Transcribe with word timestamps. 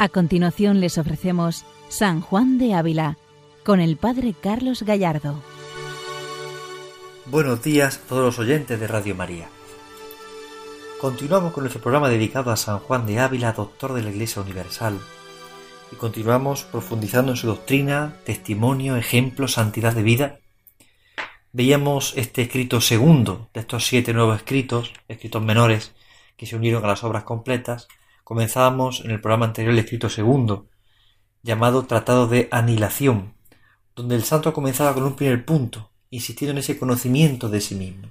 A 0.00 0.08
continuación 0.08 0.78
les 0.78 0.96
ofrecemos 0.96 1.64
San 1.88 2.20
Juan 2.20 2.56
de 2.56 2.72
Ávila 2.72 3.18
con 3.64 3.80
el 3.80 3.96
Padre 3.96 4.32
Carlos 4.32 4.84
Gallardo. 4.84 5.42
Buenos 7.26 7.64
días 7.64 7.96
a 7.96 8.08
todos 8.08 8.22
los 8.24 8.38
oyentes 8.38 8.78
de 8.78 8.86
Radio 8.86 9.16
María. 9.16 9.48
Continuamos 11.00 11.52
con 11.52 11.64
nuestro 11.64 11.82
programa 11.82 12.08
dedicado 12.08 12.52
a 12.52 12.56
San 12.56 12.78
Juan 12.78 13.06
de 13.06 13.18
Ávila, 13.18 13.54
doctor 13.54 13.92
de 13.92 14.04
la 14.04 14.10
Iglesia 14.10 14.40
Universal. 14.40 15.00
Y 15.90 15.96
continuamos 15.96 16.62
profundizando 16.62 17.32
en 17.32 17.36
su 17.36 17.48
doctrina, 17.48 18.14
testimonio, 18.24 18.94
ejemplo, 18.94 19.48
santidad 19.48 19.94
de 19.94 20.02
vida. 20.04 20.38
Veíamos 21.52 22.12
este 22.16 22.42
escrito 22.42 22.80
segundo 22.80 23.50
de 23.52 23.62
estos 23.62 23.88
siete 23.88 24.12
nuevos 24.12 24.36
escritos, 24.36 24.92
escritos 25.08 25.42
menores, 25.42 25.92
que 26.36 26.46
se 26.46 26.54
unieron 26.54 26.84
a 26.84 26.88
las 26.88 27.02
obras 27.02 27.24
completas, 27.24 27.88
Comenzábamos 28.28 29.00
en 29.06 29.10
el 29.10 29.22
programa 29.22 29.46
anterior 29.46 29.72
el 29.72 29.78
escrito 29.78 30.10
segundo, 30.10 30.68
llamado 31.42 31.86
Tratado 31.86 32.26
de 32.26 32.46
Anilación, 32.50 33.32
donde 33.96 34.16
el 34.16 34.22
santo 34.22 34.52
comenzaba 34.52 34.92
con 34.92 35.04
un 35.04 35.16
primer 35.16 35.46
punto, 35.46 35.92
insistiendo 36.10 36.52
en 36.52 36.58
ese 36.58 36.78
conocimiento 36.78 37.48
de 37.48 37.62
sí 37.62 37.74
mismo, 37.74 38.08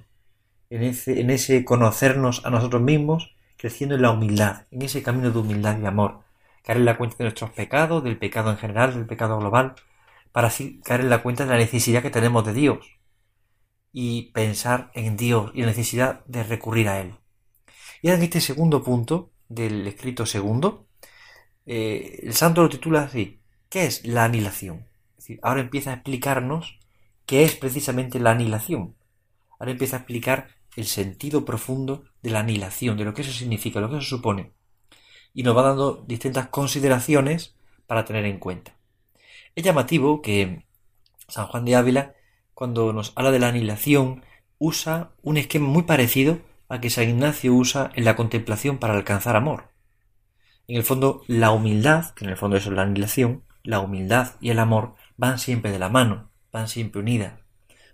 en 0.70 0.82
ese, 0.82 1.20
en 1.20 1.30
ese 1.30 1.64
conocernos 1.64 2.44
a 2.44 2.50
nosotros 2.50 2.82
mismos, 2.82 3.36
creciendo 3.56 3.94
en 3.94 4.02
la 4.02 4.10
humildad, 4.10 4.66
en 4.72 4.82
ese 4.82 5.04
camino 5.04 5.30
de 5.30 5.38
humildad 5.38 5.78
y 5.80 5.86
amor, 5.86 6.24
caer 6.64 6.78
en 6.78 6.86
la 6.86 6.98
cuenta 6.98 7.18
de 7.18 7.24
nuestros 7.26 7.50
pecados, 7.50 8.02
del 8.02 8.18
pecado 8.18 8.50
en 8.50 8.56
general, 8.56 8.94
del 8.94 9.06
pecado 9.06 9.38
global, 9.38 9.76
para 10.32 10.48
así 10.48 10.80
caer 10.82 11.02
en 11.02 11.10
la 11.10 11.22
cuenta 11.22 11.44
de 11.44 11.50
la 11.50 11.58
necesidad 11.58 12.02
que 12.02 12.10
tenemos 12.10 12.44
de 12.44 12.54
Dios 12.54 12.84
y 13.92 14.32
pensar 14.32 14.90
en 14.94 15.16
Dios 15.16 15.52
y 15.54 15.60
la 15.60 15.68
necesidad 15.68 16.24
de 16.26 16.42
recurrir 16.42 16.88
a 16.88 17.00
Él. 17.00 17.14
Y 18.02 18.10
en 18.10 18.20
este 18.20 18.40
segundo 18.40 18.82
punto 18.82 19.30
del 19.48 19.86
escrito 19.86 20.26
segundo, 20.26 20.86
eh, 21.66 22.20
el 22.22 22.34
santo 22.34 22.62
lo 22.62 22.68
titula 22.68 23.02
así, 23.02 23.40
¿qué 23.68 23.84
es 23.84 24.06
la 24.06 24.24
anilación? 24.24 24.86
Ahora 25.42 25.60
empieza 25.60 25.90
a 25.90 25.94
explicarnos 25.94 26.78
qué 27.26 27.44
es 27.44 27.54
precisamente 27.54 28.18
la 28.18 28.30
anilación. 28.30 28.96
Ahora 29.58 29.72
empieza 29.72 29.96
a 29.96 29.98
explicar 30.00 30.48
el 30.76 30.86
sentido 30.86 31.44
profundo 31.44 32.04
de 32.22 32.30
la 32.30 32.40
anilación, 32.40 32.96
de 32.96 33.04
lo 33.04 33.12
que 33.12 33.22
eso 33.22 33.32
significa, 33.32 33.80
lo 33.80 33.90
que 33.90 33.98
eso 33.98 34.06
supone. 34.06 34.52
Y 35.34 35.42
nos 35.42 35.56
va 35.56 35.62
dando 35.62 36.04
distintas 36.06 36.48
consideraciones 36.48 37.54
para 37.86 38.04
tener 38.04 38.24
en 38.24 38.38
cuenta. 38.38 38.76
Es 39.54 39.64
llamativo 39.64 40.22
que 40.22 40.64
San 41.28 41.46
Juan 41.48 41.64
de 41.64 41.76
Ávila, 41.76 42.14
cuando 42.54 42.92
nos 42.92 43.12
habla 43.16 43.30
de 43.30 43.40
la 43.40 43.48
anilación, 43.48 44.24
usa 44.58 45.10
un 45.22 45.36
esquema 45.36 45.68
muy 45.68 45.82
parecido 45.82 46.40
a 46.68 46.80
que 46.80 46.90
San 46.90 47.08
Ignacio 47.08 47.54
usa 47.54 47.90
en 47.94 48.04
la 48.04 48.16
contemplación 48.16 48.78
para 48.78 48.94
alcanzar 48.94 49.36
amor. 49.36 49.70
En 50.66 50.76
el 50.76 50.82
fondo, 50.82 51.22
la 51.26 51.50
humildad, 51.50 52.10
que 52.14 52.24
en 52.24 52.30
el 52.30 52.36
fondo 52.36 52.56
eso 52.56 52.70
es 52.70 52.76
la 52.76 52.82
anilación, 52.82 53.44
la 53.62 53.80
humildad 53.80 54.34
y 54.40 54.50
el 54.50 54.58
amor 54.58 54.94
van 55.16 55.38
siempre 55.38 55.70
de 55.70 55.78
la 55.78 55.88
mano, 55.88 56.30
van 56.52 56.68
siempre 56.68 57.00
unidas. 57.00 57.34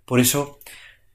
Por 0.05 0.19
eso, 0.19 0.59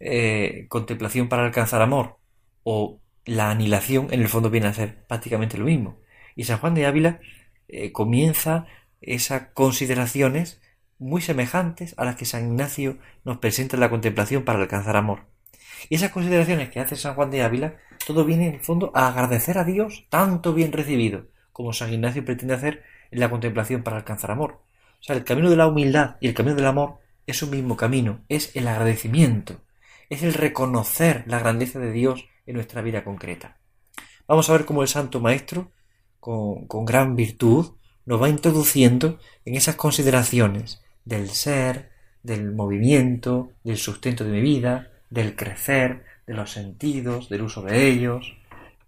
eh, 0.01 0.67
contemplación 0.69 1.29
para 1.29 1.45
alcanzar 1.45 1.83
amor 1.83 2.19
o 2.63 3.01
la 3.25 3.51
anilación 3.51 4.09
en 4.11 4.21
el 4.21 4.29
fondo 4.29 4.51
viene 4.51 4.69
a 4.69 4.75
ser 4.75 5.05
prácticamente 5.07 5.59
lo 5.59 5.67
mismo. 5.67 5.99
Y 6.37 6.45
San 6.45 6.59
Juan 6.59 6.75
de 6.75 6.87
Ávila 6.87 7.21
eh, 7.69 7.93
comienza 7.93 8.67
esas 9.01 9.49
consideraciones 9.55 10.61
muy 10.99 11.23
semejantes 11.23 11.95
a 11.99 12.05
las 12.05 12.17
que 12.17 12.25
San 12.25 12.47
Ignacio 12.49 12.99
nos 13.25 13.39
presenta 13.39 13.77
en 13.77 13.81
la 13.81 13.91
contemplación 13.91 14.45
para 14.45 14.61
alcanzar 14.61 14.97
amor. 14.97 15.27
Y 15.89 15.97
esas 15.97 16.11
consideraciones 16.11 16.71
que 16.71 16.81
hace 16.81 16.97
San 16.97 17.15
Juan 17.15 17.31
de 17.31 17.43
Ávila, 17.43 17.77
todo 18.07 18.25
viene 18.25 18.49
en 18.49 18.55
el 18.55 18.61
fondo 18.61 18.93
a 18.95 19.09
agradecer 19.09 19.59
a 19.59 19.65
Dios 19.65 20.07
tanto 20.11 20.53
bien 20.53 20.73
recibido, 20.73 21.27
como 21.53 21.73
San 21.73 21.93
Ignacio 21.93 22.25
pretende 22.25 22.55
hacer 22.55 22.83
en 23.11 23.21
la 23.21 23.31
contemplación 23.31 23.83
para 23.83 23.97
alcanzar 23.97 24.31
amor. 24.31 24.61
O 25.01 25.03
sea, 25.03 25.17
el 25.17 25.25
camino 25.25 25.51
de 25.51 25.57
la 25.57 25.67
humildad 25.67 26.17
y 26.21 26.29
el 26.29 26.35
camino 26.35 26.57
del 26.57 26.67
amor 26.67 26.99
es 27.27 27.43
un 27.43 27.51
mismo 27.51 27.77
camino, 27.77 28.25
es 28.29 28.55
el 28.55 28.69
agradecimiento, 28.69 29.61
es 30.09 30.23
el 30.23 30.35
reconocer 30.35 31.25
la 31.27 31.39
grandeza 31.39 31.79
de 31.79 31.93
Dios 31.93 32.27
en 32.47 32.55
nuestra 32.55 32.83
vida 32.83 33.05
concreta. 33.05 33.59
Vamos 34.27 34.49
a 34.49 34.53
ver 34.53 34.65
cómo 34.65 34.83
el 34.83 34.89
Santo 34.89 35.21
Maestro, 35.21 35.73
con, 36.19 36.67
con 36.67 36.85
gran 36.85 37.17
virtud, 37.17 37.77
nos 38.05 38.21
va 38.21 38.29
introduciendo 38.29 39.19
en 39.45 39.55
esas 39.55 39.77
consideraciones 39.77 40.83
del 41.05 41.31
ser, 41.31 41.91
del 42.23 42.53
movimiento, 42.53 43.53
del 43.65 43.79
sustento 43.79 44.25
de 44.25 44.31
mi 44.31 44.41
vida, 44.41 44.91
del 45.11 45.37
crecer, 45.37 46.05
de 46.27 46.35
los 46.35 46.51
sentidos, 46.51 47.29
del 47.29 47.43
uso 47.43 47.63
de 47.63 47.89
ellos, 47.89 48.37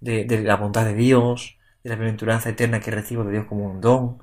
de, 0.01 0.25
la 0.43 0.57
bondad 0.57 0.85
de 0.85 0.95
Dios, 0.95 1.59
de 1.83 1.91
la 1.91 1.97
bienaventuranza 1.97 2.51
eterna 2.51 2.81
que 2.81 2.91
recibo 2.91 3.25
de 3.25 3.33
Dios 3.33 3.47
como 3.47 3.67
un 3.67 3.81
don. 3.81 4.23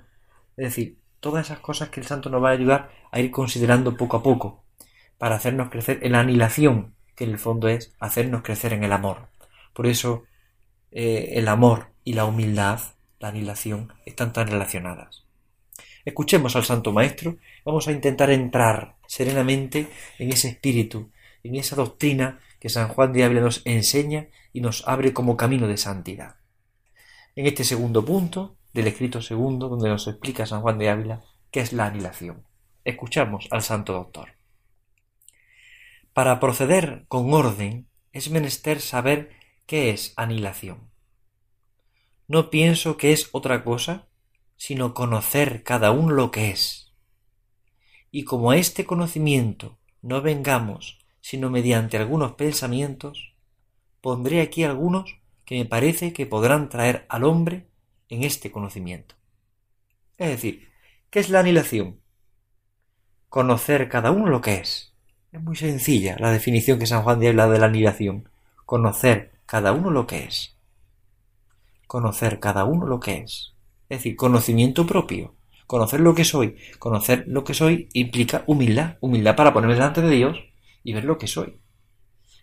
Es 0.58 0.66
decir, 0.66 0.98
todas 1.20 1.46
esas 1.46 1.60
cosas 1.60 1.90
que 1.90 2.00
el 2.00 2.06
santo 2.06 2.30
nos 2.30 2.44
va 2.44 2.50
a 2.50 2.54
ayudar 2.54 2.92
a 3.12 3.20
ir 3.20 3.32
considerando 3.32 3.98
poco 3.98 4.18
a 4.18 4.24
poco, 4.24 4.64
para 5.18 5.36
hacernos 5.36 5.70
crecer 5.70 6.00
en 6.02 6.14
la 6.14 6.22
anilación, 6.22 6.96
que 7.16 7.26
en 7.26 7.32
el 7.32 7.38
fondo 7.38 7.68
es 7.68 7.94
hacernos 8.00 8.42
crecer 8.42 8.74
en 8.74 8.84
el 8.84 8.94
amor. 8.94 9.28
Por 9.74 9.88
eso 9.88 10.24
eh, 10.92 11.34
el 11.34 11.48
amor 11.48 11.92
y 12.04 12.14
la 12.14 12.26
humildad, 12.26 12.80
la 13.20 13.28
anilación, 13.28 13.94
están 14.06 14.32
tan 14.32 14.48
relacionadas. 14.48 15.26
Escuchemos 16.06 16.56
al 16.56 16.64
Santo 16.64 16.94
Maestro, 16.94 17.38
vamos 17.66 17.88
a 17.88 17.92
intentar 17.92 18.30
entrar 18.30 18.96
serenamente 19.06 19.88
en 20.18 20.32
ese 20.32 20.48
espíritu 20.48 21.12
en 21.44 21.56
esa 21.56 21.76
doctrina 21.76 22.40
que 22.60 22.70
San 22.70 22.90
Juan 22.90 23.14
de 23.14 23.24
Ávila 23.24 23.42
nos 23.42 23.62
enseña 23.66 24.28
y 24.54 24.62
nos 24.62 24.88
abre 24.88 25.14
como 25.14 25.38
camino 25.38 25.68
de 25.68 25.78
santidad. 25.78 26.36
En 27.36 27.46
este 27.46 27.64
segundo 27.64 28.04
punto 28.04 28.58
del 28.74 28.88
escrito 28.88 29.22
segundo, 29.22 29.70
donde 29.70 29.90
nos 29.90 30.08
explica 30.08 30.46
San 30.46 30.62
Juan 30.62 30.78
de 30.78 30.90
Ávila 30.90 31.24
qué 31.52 31.62
es 31.62 31.74
la 31.74 31.86
anilación. 31.86 32.46
Escuchamos 32.84 33.48
al 33.52 33.62
Santo 33.62 33.94
Doctor. 33.94 34.36
Para 36.14 36.40
proceder 36.40 37.06
con 37.08 37.34
orden 37.34 37.88
es 38.12 38.30
menester 38.30 38.82
saber 38.82 39.32
qué 39.66 39.92
es 39.92 40.14
anilación. 40.18 40.90
No 42.28 42.50
pienso 42.50 42.98
que 42.98 43.12
es 43.12 43.30
otra 43.32 43.64
cosa, 43.64 44.08
sino 44.56 44.94
conocer 44.94 45.64
cada 45.64 45.92
uno 45.92 46.14
lo 46.14 46.32
que 46.32 46.50
es. 46.50 46.94
Y 48.12 48.24
como 48.24 48.52
a 48.52 48.58
este 48.58 48.86
conocimiento 48.86 49.80
no 50.02 50.22
vengamos 50.22 50.99
sino 51.22 51.50
mediante 51.50 51.98
algunos 51.98 52.34
pensamientos, 52.34 53.34
pondré 54.02 54.42
aquí 54.42 54.64
algunos 54.64 55.20
que 55.46 55.58
me 55.58 55.66
parece 55.66 56.14
que 56.14 56.26
podrán 56.26 56.70
traer 56.70 57.06
al 57.10 57.24
hombre 57.24 57.68
en 58.08 58.24
este 58.24 58.52
conocimiento. 58.52 59.16
Es 60.18 60.30
decir, 60.30 60.70
¿qué 61.10 61.20
es 61.20 61.30
la 61.30 61.40
anilación? 61.40 62.00
Conocer 63.30 63.90
cada 63.90 64.12
uno 64.12 64.28
lo 64.28 64.42
que 64.42 64.56
es. 64.56 64.94
Es 65.32 65.42
muy 65.42 65.56
sencilla 65.56 66.18
la 66.20 66.32
definición 66.32 66.80
que 66.80 66.88
San 66.88 67.04
Juan 67.04 67.20
de 67.20 67.30
habla 67.30 67.48
de 67.48 67.60
la 67.60 67.68
anilación. 67.68 68.30
Conocer 68.66 69.32
cada 69.46 69.72
uno 69.72 69.92
lo 69.92 70.08
que 70.08 70.24
es. 70.26 70.56
Conocer 71.88 72.40
cada 72.40 72.66
uno 72.66 72.86
lo 72.86 73.00
que 73.00 73.20
es. 73.20 73.54
Es 73.90 74.00
decir, 74.00 74.16
conocimiento 74.16 74.86
propio. 74.86 75.36
Conocer 75.68 76.00
lo 76.00 76.16
que 76.16 76.26
soy. 76.26 76.58
Conocer 76.80 77.26
lo 77.28 77.44
que 77.44 77.54
soy 77.54 77.90
implica 77.94 78.44
humildad. 78.48 78.98
Humildad 79.02 79.36
para 79.36 79.54
ponerme 79.54 79.76
delante 79.76 80.02
de 80.02 80.16
Dios 80.16 80.38
y 80.84 80.94
ver 80.94 81.06
lo 81.06 81.18
que 81.18 81.28
soy. 81.28 81.60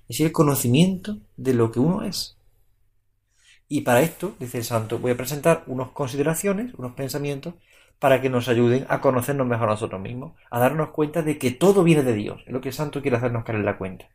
Es 0.08 0.20
el 0.20 0.32
conocimiento 0.32 1.18
de 1.36 1.54
lo 1.54 1.70
que 1.72 1.80
uno 1.80 2.02
es. 2.02 2.36
Y 3.68 3.80
para 3.80 4.02
esto, 4.02 4.34
dice 4.38 4.58
el 4.58 4.64
santo, 4.64 4.98
voy 4.98 5.10
a 5.10 5.16
presentar 5.16 5.64
unas 5.66 5.88
consideraciones, 5.88 6.72
unos 6.74 6.92
pensamientos, 6.92 7.54
para 7.98 8.20
que 8.20 8.28
nos 8.28 8.48
ayuden 8.48 8.86
a 8.88 9.00
conocernos 9.00 9.46
mejor 9.46 9.68
a 9.68 9.72
nosotros 9.72 10.00
mismos, 10.00 10.34
a 10.50 10.60
darnos 10.60 10.90
cuenta 10.90 11.22
de 11.22 11.38
que 11.38 11.50
todo 11.50 11.82
viene 11.82 12.02
de 12.02 12.14
Dios, 12.14 12.42
es 12.46 12.52
lo 12.52 12.60
que 12.60 12.68
el 12.68 12.74
santo 12.74 13.00
quiere 13.00 13.16
hacernos 13.16 13.44
caer 13.44 13.58
en 13.58 13.64
la 13.64 13.78
cuenta. 13.78 14.08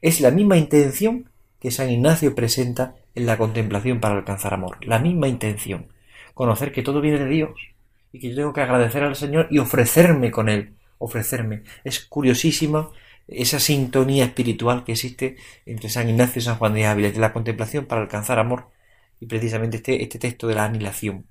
Es 0.00 0.20
la 0.20 0.30
misma 0.30 0.56
intención 0.56 1.30
que 1.60 1.70
San 1.70 1.90
Ignacio 1.90 2.34
presenta 2.34 2.94
en 3.14 3.26
la 3.26 3.36
contemplación 3.36 4.00
para 4.00 4.14
alcanzar 4.14 4.54
amor, 4.54 4.78
la 4.86 4.98
misma 4.98 5.28
intención, 5.28 5.88
conocer 6.34 6.72
que 6.72 6.82
todo 6.82 7.00
viene 7.00 7.18
de 7.18 7.28
Dios 7.28 7.50
y 8.12 8.20
que 8.20 8.30
yo 8.30 8.36
tengo 8.36 8.52
que 8.52 8.60
agradecer 8.60 9.02
al 9.02 9.16
Señor 9.16 9.48
y 9.50 9.58
ofrecerme 9.58 10.30
con 10.30 10.48
Él, 10.48 10.74
ofrecerme. 10.98 11.62
Es 11.82 12.04
curiosísimo 12.04 12.92
esa 13.28 13.60
sintonía 13.60 14.24
espiritual 14.24 14.84
que 14.84 14.92
existe 14.92 15.36
entre 15.64 15.88
San 15.88 16.08
Ignacio 16.08 16.40
y 16.40 16.44
San 16.44 16.56
Juan 16.56 16.74
de 16.74 16.86
Ávila, 16.86 17.10
de 17.10 17.18
la 17.18 17.32
contemplación 17.32 17.86
para 17.86 18.02
alcanzar 18.02 18.38
amor, 18.38 18.70
y 19.20 19.26
precisamente 19.26 19.78
este, 19.78 20.02
este 20.02 20.18
texto 20.18 20.46
de 20.46 20.54
la 20.54 20.64
anilación. 20.64 21.26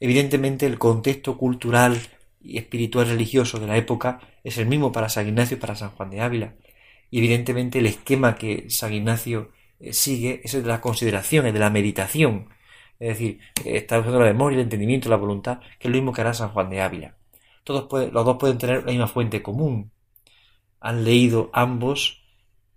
Evidentemente 0.00 0.66
el 0.66 0.78
contexto 0.78 1.36
cultural 1.36 2.00
y 2.40 2.58
espiritual 2.58 3.08
religioso 3.08 3.58
de 3.58 3.66
la 3.66 3.76
época 3.76 4.20
es 4.44 4.58
el 4.58 4.66
mismo 4.66 4.92
para 4.92 5.08
San 5.08 5.28
Ignacio 5.28 5.56
y 5.56 5.60
para 5.60 5.76
San 5.76 5.90
Juan 5.90 6.10
de 6.10 6.20
Ávila. 6.20 6.54
Y 7.10 7.18
evidentemente 7.18 7.80
el 7.80 7.86
esquema 7.86 8.36
que 8.36 8.70
San 8.70 8.94
Ignacio 8.94 9.50
eh, 9.78 9.92
sigue 9.92 10.40
es 10.44 10.54
el 10.54 10.62
de 10.62 10.68
la 10.68 10.80
consideración, 10.80 11.46
el 11.46 11.52
de 11.52 11.58
la 11.58 11.70
meditación. 11.70 12.48
Es 12.98 13.08
decir, 13.08 13.40
está 13.64 13.98
usando 13.98 14.20
la 14.20 14.26
memoria, 14.26 14.56
el 14.56 14.64
entendimiento, 14.64 15.08
la 15.08 15.16
voluntad, 15.16 15.60
que 15.78 15.88
es 15.88 15.90
lo 15.90 15.96
mismo 15.96 16.12
que 16.12 16.20
hará 16.20 16.34
San 16.34 16.50
Juan 16.50 16.70
de 16.70 16.80
Ávila. 16.80 17.16
Todos 17.64 18.12
los 18.12 18.24
dos 18.24 18.36
pueden 18.38 18.58
tener 18.58 18.84
la 18.84 18.90
misma 18.90 19.06
fuente 19.06 19.42
común, 19.42 19.90
han 20.80 21.04
leído 21.04 21.50
ambos 21.52 22.22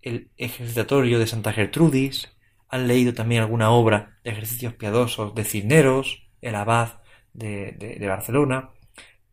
el 0.02 0.30
ejercitatorio 0.38 1.20
de 1.20 1.28
Santa 1.28 1.54
Gertrudis, 1.54 2.34
han 2.70 2.88
leído 2.88 3.14
también 3.14 3.42
alguna 3.42 3.72
obra 3.72 4.20
de 4.24 4.32
ejercicios 4.32 4.74
piadosos 4.74 5.34
de 5.36 5.44
Cisneros, 5.44 6.28
el 6.42 6.56
abad 6.56 7.00
de, 7.34 7.98
Barcelona, 8.08 8.72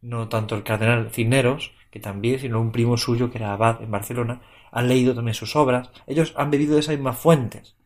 no 0.00 0.28
tanto 0.28 0.54
el 0.54 0.62
cardenal 0.62 1.10
Cisneros, 1.10 1.72
que 1.90 2.00
también, 2.00 2.38
sino 2.38 2.60
un 2.60 2.70
primo 2.70 2.96
suyo 2.96 3.30
que 3.30 3.38
era 3.38 3.52
abad 3.52 3.82
en 3.82 3.90
Barcelona, 3.90 4.42
han 4.70 4.88
leído 4.88 5.14
también 5.14 5.34
sus 5.34 5.56
obras. 5.56 5.90
Ellos 6.06 6.34
han 6.36 6.50
bebido 6.50 6.74
de 6.74 6.80
esas 6.80 6.94
mismas 6.94 7.18
fuentes. 7.18 7.76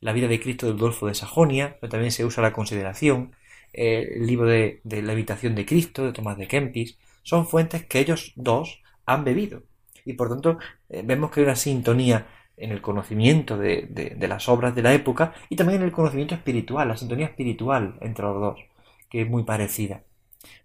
La 0.00 0.12
vida 0.12 0.28
de 0.28 0.40
Cristo 0.40 0.66
de 0.66 0.72
Adolfo 0.72 1.06
de 1.06 1.14
Sajonia, 1.14 1.78
pero 1.80 1.90
también 1.90 2.12
se 2.12 2.24
usa 2.24 2.42
la 2.42 2.52
consideración, 2.52 3.34
el 3.72 4.26
libro 4.26 4.46
de, 4.46 4.80
la 4.84 5.12
habitación 5.12 5.54
de 5.54 5.66
Cristo 5.66 6.04
de 6.04 6.12
Tomás 6.12 6.36
de 6.36 6.46
Kempis, 6.46 6.98
son 7.22 7.46
fuentes 7.46 7.84
que 7.86 8.00
ellos 8.00 8.32
dos 8.36 8.82
han 9.06 9.24
bebido. 9.24 9.62
Y 10.04 10.14
por 10.14 10.28
tanto, 10.28 10.58
eh, 10.88 11.02
vemos 11.04 11.30
que 11.30 11.40
hay 11.40 11.46
una 11.46 11.56
sintonía 11.56 12.26
en 12.56 12.70
el 12.70 12.80
conocimiento 12.80 13.58
de, 13.58 13.88
de, 13.90 14.28
las 14.28 14.48
obras 14.48 14.74
de 14.74 14.82
la 14.82 14.94
época 14.94 15.34
y 15.48 15.56
también 15.56 15.80
en 15.80 15.86
el 15.86 15.92
conocimiento 15.92 16.34
espiritual, 16.34 16.88
la 16.88 16.96
sintonía 16.96 17.26
espiritual 17.26 17.96
entre 18.00 18.24
los 18.24 18.40
dos, 18.40 18.60
que 19.10 19.22
es 19.22 19.28
muy 19.28 19.42
parecida. 19.42 20.04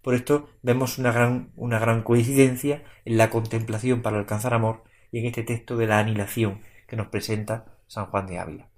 Por 0.02 0.14
esto 0.14 0.48
vemos 0.62 0.98
una 0.98 1.10
gran, 1.10 1.50
una 1.56 1.78
gran 1.78 2.02
coincidencia 2.02 2.84
en 3.04 3.16
la 3.16 3.30
contemplación 3.30 4.02
para 4.02 4.18
alcanzar 4.18 4.54
amor 4.54 4.84
y 5.10 5.18
en 5.18 5.26
este 5.26 5.42
texto 5.42 5.76
de 5.76 5.86
la 5.86 5.98
anilación 5.98 6.62
que 6.86 6.96
nos 6.96 7.08
presenta 7.08 7.76
San 7.86 8.06
Juan 8.06 8.26
de 8.26 8.38
Ávila. 8.38 8.68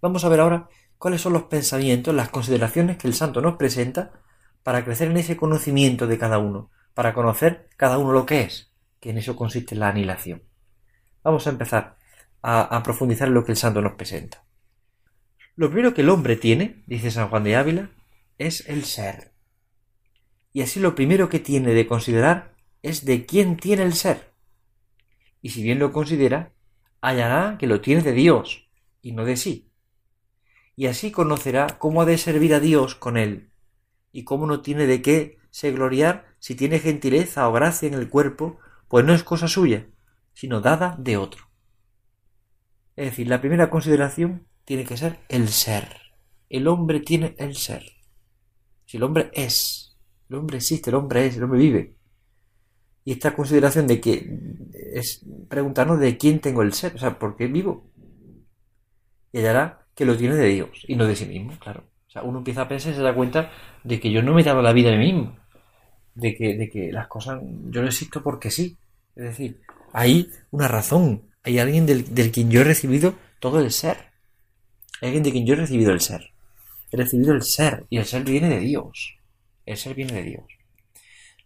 Vamos 0.00 0.24
a 0.24 0.28
ver 0.28 0.40
ahora 0.40 0.68
cuáles 0.98 1.20
son 1.20 1.34
los 1.34 1.44
pensamientos, 1.44 2.14
las 2.14 2.30
consideraciones 2.30 2.96
que 2.96 3.06
el 3.06 3.14
santo 3.14 3.40
nos 3.40 3.56
presenta 3.56 4.12
para 4.62 4.84
crecer 4.84 5.10
en 5.10 5.16
ese 5.16 5.36
conocimiento 5.36 6.06
de 6.06 6.18
cada 6.18 6.38
uno, 6.38 6.70
para 6.94 7.12
conocer 7.12 7.68
cada 7.76 7.98
uno 7.98 8.12
lo 8.12 8.26
que 8.26 8.42
es, 8.42 8.71
que 9.02 9.10
en 9.10 9.18
eso 9.18 9.34
consiste 9.34 9.74
la 9.74 9.88
anilación. 9.88 10.44
Vamos 11.24 11.48
a 11.48 11.50
empezar 11.50 11.98
a, 12.40 12.82
profundizar 12.84 13.26
en 13.26 13.34
lo 13.34 13.44
que 13.44 13.50
el 13.50 13.58
santo 13.58 13.82
nos 13.82 13.94
presenta. 13.94 14.44
Lo 15.56 15.68
primero 15.68 15.92
que 15.92 16.02
el 16.02 16.08
hombre 16.08 16.36
tiene, 16.36 16.84
dice 16.86 17.10
San 17.10 17.28
Juan 17.28 17.42
de 17.42 17.56
Ávila, 17.56 17.90
es 18.38 18.68
el 18.68 18.84
ser. 18.84 19.32
Y 20.52 20.62
así 20.62 20.78
lo 20.78 20.94
primero 20.94 21.28
que 21.28 21.40
tiene 21.40 21.74
de 21.74 21.88
considerar 21.88 22.54
es 22.80 23.04
de 23.04 23.26
quién 23.26 23.56
tiene 23.56 23.82
el 23.82 23.94
ser. 23.94 24.30
Y 25.40 25.50
si 25.50 25.64
bien 25.64 25.80
lo 25.80 25.90
considera, 25.90 26.52
hallará 27.00 27.58
que 27.58 27.66
lo 27.66 27.80
tiene 27.80 28.02
de 28.02 28.12
Dios 28.12 28.68
y 29.02 29.12
no 29.12 29.24
de 29.24 29.36
sí. 29.36 29.72
Y 30.76 30.86
así 30.86 31.10
conocerá 31.10 31.66
cómo 31.80 32.02
ha 32.02 32.04
de 32.04 32.18
servir 32.18 32.54
a 32.54 32.60
Dios 32.60 32.94
con 32.94 33.16
él, 33.16 33.50
y 34.12 34.22
cómo 34.22 34.46
no 34.46 34.62
tiene 34.62 34.86
de 34.86 35.02
qué 35.02 35.38
se 35.50 35.72
gloriar 35.72 36.36
si 36.38 36.54
tiene 36.54 36.78
gentileza 36.78 37.48
o 37.48 37.52
gracia 37.52 37.88
en 37.88 37.94
el 37.94 38.08
cuerpo, 38.08 38.60
pues 38.92 39.06
no 39.06 39.14
es 39.14 39.24
cosa 39.24 39.48
suya, 39.48 39.86
sino 40.34 40.60
dada 40.60 40.96
de 40.98 41.16
otro. 41.16 41.46
Es 42.94 43.06
decir, 43.06 43.26
la 43.26 43.40
primera 43.40 43.70
consideración 43.70 44.46
tiene 44.66 44.84
que 44.84 44.98
ser 44.98 45.20
el 45.30 45.48
ser. 45.48 45.96
El 46.50 46.68
hombre 46.68 47.00
tiene 47.00 47.34
el 47.38 47.56
ser. 47.56 47.84
Si 48.84 48.98
el 48.98 49.04
hombre 49.04 49.30
es, 49.32 49.96
el 50.28 50.36
hombre 50.36 50.58
existe, 50.58 50.90
el 50.90 50.96
hombre 50.96 51.24
es, 51.24 51.38
el 51.38 51.44
hombre 51.44 51.58
vive. 51.58 51.96
Y 53.02 53.12
esta 53.12 53.34
consideración 53.34 53.86
de 53.86 53.98
que 53.98 54.28
es 54.92 55.24
preguntarnos 55.48 55.98
de 55.98 56.18
quién 56.18 56.40
tengo 56.40 56.60
el 56.60 56.74
ser, 56.74 56.94
o 56.94 56.98
sea, 56.98 57.18
¿por 57.18 57.34
qué 57.34 57.46
vivo? 57.46 57.90
Y 59.32 59.38
hallará 59.38 59.86
que 59.94 60.04
lo 60.04 60.18
tiene 60.18 60.34
de 60.34 60.48
Dios 60.48 60.84
y 60.86 60.96
no 60.96 61.06
de 61.06 61.16
sí 61.16 61.24
mismo, 61.24 61.58
claro. 61.58 61.84
O 62.08 62.10
sea, 62.10 62.24
uno 62.24 62.40
empieza 62.40 62.60
a 62.60 62.68
pensar 62.68 62.92
y 62.92 62.96
se 62.96 63.00
da 63.00 63.14
cuenta 63.14 63.52
de 63.84 63.98
que 63.98 64.12
yo 64.12 64.22
no 64.22 64.34
me 64.34 64.42
dado 64.42 64.60
la 64.60 64.74
vida 64.74 64.92
a 64.92 64.98
mí 64.98 65.14
mismo. 65.14 65.38
De 66.14 66.34
que, 66.34 66.58
de 66.58 66.68
que 66.68 66.92
las 66.92 67.08
cosas, 67.08 67.40
yo 67.70 67.80
no 67.80 67.86
existo 67.86 68.22
porque 68.22 68.50
sí. 68.50 68.76
Es 69.16 69.24
decir, 69.24 69.60
hay 69.92 70.30
una 70.50 70.68
razón, 70.68 71.30
hay 71.42 71.58
alguien 71.58 71.86
del, 71.86 72.04
quien 72.32 72.50
yo 72.50 72.60
he 72.60 72.64
recibido 72.64 73.14
todo 73.40 73.60
el 73.60 73.70
ser. 73.70 74.12
Hay 75.00 75.08
alguien 75.08 75.22
de 75.22 75.32
quien 75.32 75.46
yo 75.46 75.54
he 75.54 75.58
recibido 75.58 75.92
el 75.92 76.00
ser. 76.00 76.32
He 76.90 76.96
recibido 76.96 77.32
el 77.32 77.42
ser 77.42 77.86
y 77.90 77.98
el 77.98 78.06
ser 78.06 78.24
viene 78.24 78.48
de 78.48 78.60
Dios. 78.60 79.16
El 79.66 79.76
ser 79.76 79.94
viene 79.94 80.12
de 80.12 80.22
Dios. 80.22 80.44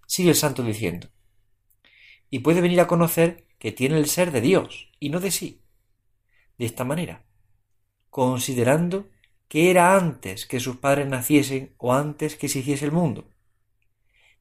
Sigue 0.07 0.31
el 0.31 0.37
santo 0.37 0.63
diciendo. 0.63 1.09
Y 2.31 2.41
puede 2.41 2.61
venir 2.61 2.81
a 2.81 2.87
conocer 2.87 3.47
que 3.59 3.73
tiene 3.73 3.99
el 3.99 4.07
ser 4.07 4.31
de 4.31 4.41
Dios 4.41 4.91
y 5.01 5.11
no 5.11 5.21
de 5.21 5.31
sí. 5.31 5.63
De 6.59 6.67
esta 6.67 6.85
manera, 6.85 7.25
considerando 8.11 9.09
que 9.49 9.71
era 9.71 9.97
antes 9.97 10.47
que 10.47 10.61
sus 10.61 10.77
padres 10.77 11.07
naciesen 11.07 11.75
o 11.79 11.95
antes 11.95 12.37
que 12.37 12.49
se 12.49 12.61
hiciese 12.61 12.85
el 12.85 12.93
mundo. 12.93 13.29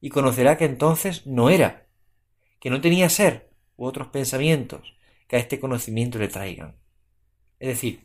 Y 0.00 0.10
conocerá 0.10 0.56
que 0.56 0.64
entonces 0.64 1.26
no 1.26 1.50
era, 1.50 1.85
que 2.60 2.70
no 2.70 2.80
tenía 2.80 3.08
ser, 3.08 3.50
u 3.76 3.86
otros 3.86 4.08
pensamientos 4.08 4.96
que 5.28 5.36
a 5.36 5.38
este 5.38 5.60
conocimiento 5.60 6.18
le 6.18 6.28
traigan. 6.28 6.76
Es 7.58 7.68
decir, 7.68 8.00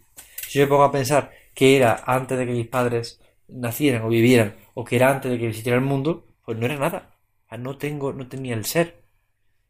si 0.48 0.60
yo 0.60 0.66
me 0.66 0.70
pongo 0.70 0.84
a 0.84 0.92
pensar 0.92 1.32
que 1.54 1.78
era 1.78 2.04
antes 2.06 2.38
de 2.38 2.46
que 2.46 2.54
mis 2.54 2.68
padres 2.68 3.20
nacieran 3.48 4.04
o 4.04 4.10
vivieran, 4.10 4.56
o 4.74 4.84
que 4.84 4.96
era 4.96 5.10
antes 5.10 5.32
de 5.32 5.38
que 5.38 5.48
existiera 5.48 5.78
el 5.78 5.84
mundo, 5.84 6.26
pues 6.46 6.58
no 6.58 6.66
era 6.66 6.78
nada. 6.78 7.18
No 7.58 7.78
tengo, 7.78 8.14
no 8.14 8.28
tenía 8.28 8.54
el 8.54 8.66
ser. 8.66 9.04